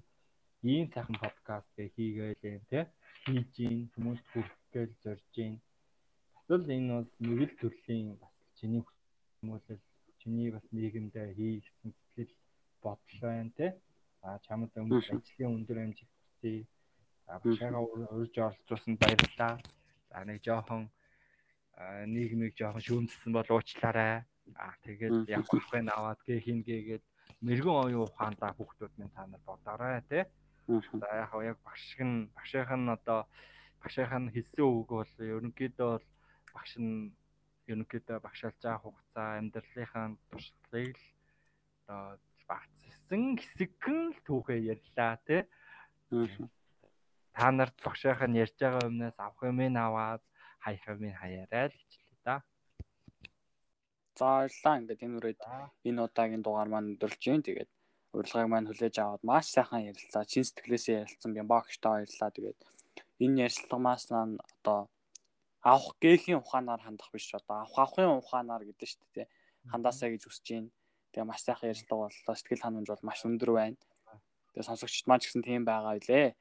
[0.65, 2.81] ийм сайхан подкаст гэ хийгээл юм те
[3.25, 5.55] хийж ийн хүмүүст хүргээл зорж ийн
[6.35, 8.34] бас л энэ бол нэг л төрлийн бас
[8.65, 8.81] чиний
[9.45, 9.83] хүмүүлэл
[10.25, 12.33] чиний бас нийгэмдээ хийсэн сэтгэл
[12.81, 13.77] бодол байна те.
[14.25, 16.65] А чамд өмнө ажлын өндөр амжилт хүсье.
[17.29, 19.61] А башаага урьж оролцуулсан баярлалаа.
[20.09, 20.89] За нэг жоохон
[22.09, 24.25] нийгмийг жоохон шүүмжсэн бол уучлаарай.
[24.57, 27.05] А тэгээд явах байх аваад гээ хин гээгээд
[27.45, 30.25] мэрэгэн оюун ухаандаа хүүхдүүд минь та нар бодоорой те.
[30.73, 33.29] За яг яг багш нь багшийнх нь одоо
[33.85, 36.09] багшийнх нь хэлсэн үг бол ерөнхийдөө бол
[36.57, 37.13] багш нь
[37.71, 40.99] ерөнхийдөө багшаалж байгаа хугацаа амьдралынхаа туршлагыг
[41.89, 45.43] одоо багцсан хэсэгэн л түүхээ ярьлаа тий.
[47.37, 50.23] Та нарт багшийнх нь ярьж байгаа юмнаас авах юм ин аваад
[50.65, 52.37] хаях юм ин хаяарай л хичлээ да.
[54.17, 54.79] За баярлалаа.
[54.81, 55.41] Ингээд энэ үрээд
[55.89, 57.43] энэ удаагийн дугаар маань өдөрлж гин.
[57.43, 57.71] Тэгээд
[58.15, 60.25] урилгыг маань хүлээж аваад маш сайхан ярилцлаа.
[60.25, 62.31] Чин сэтгэлээсээ ярилцсан би багштай баярлалаа.
[62.37, 62.59] Тэгээд
[63.25, 64.81] энэ ярилцлагаас маань одоо
[65.65, 69.29] авах гээхийн ухаанаар хандах биш одоо авах авахын ухаанаар гэдэг шүү дээ.
[69.73, 70.69] Хандаасаа гэж үсэж гин.
[71.17, 73.81] Тэгээ маш сайхан ярилцлага боллоо сэтгэл ханамж бол маш өндөр байна.
[74.53, 76.37] Тэгээ сонсогчд маань ч гэсэн тийм байгаа билээ.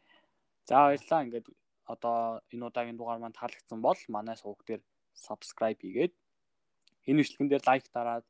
[0.67, 1.23] За баярлалаа.
[1.23, 1.47] Ингээд
[1.87, 4.83] одоо энэ удаагийн дугаар маань таалагдсан бол манай сувг дээр
[5.15, 6.13] subscribe хийгээд
[7.07, 8.27] энэ бичлэгэн дээр лайк дараад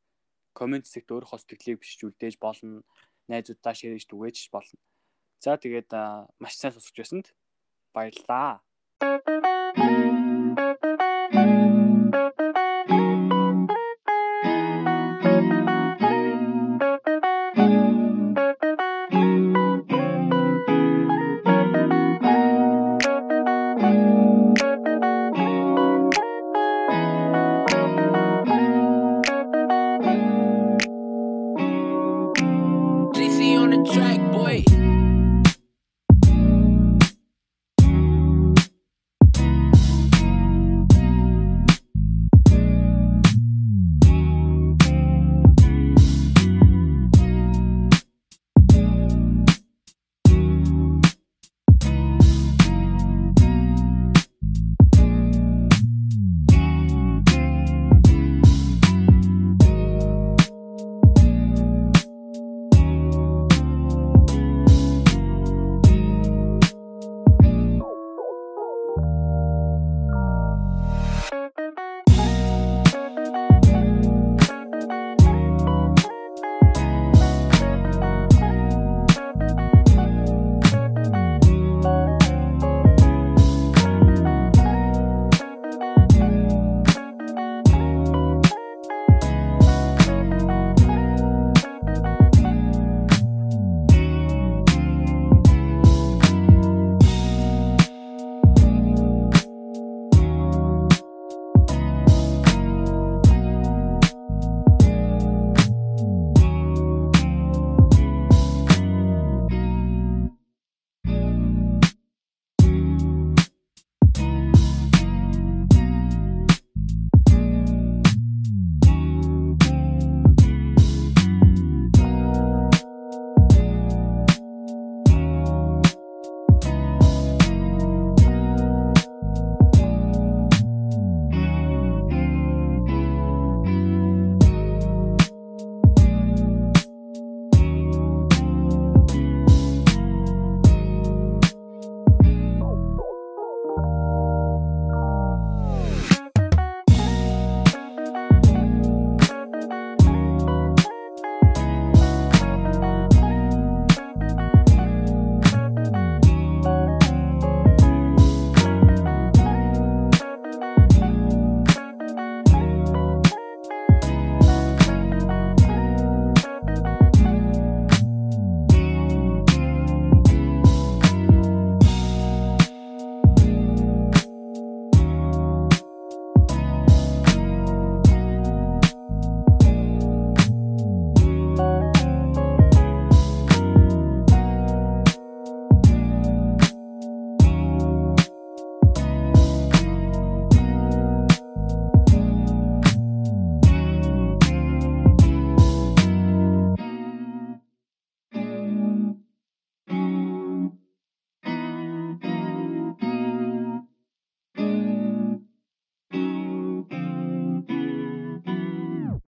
[0.53, 2.85] комент зэгт өөрийнхөө сэтгэлийг бичиж үлдээж болно.
[3.25, 4.77] Найзуудаа шеэрж түгээж болно.
[5.41, 5.89] За тэгээд
[6.37, 7.33] маш сайн сонсож байсанд
[7.97, 8.61] баярлалаа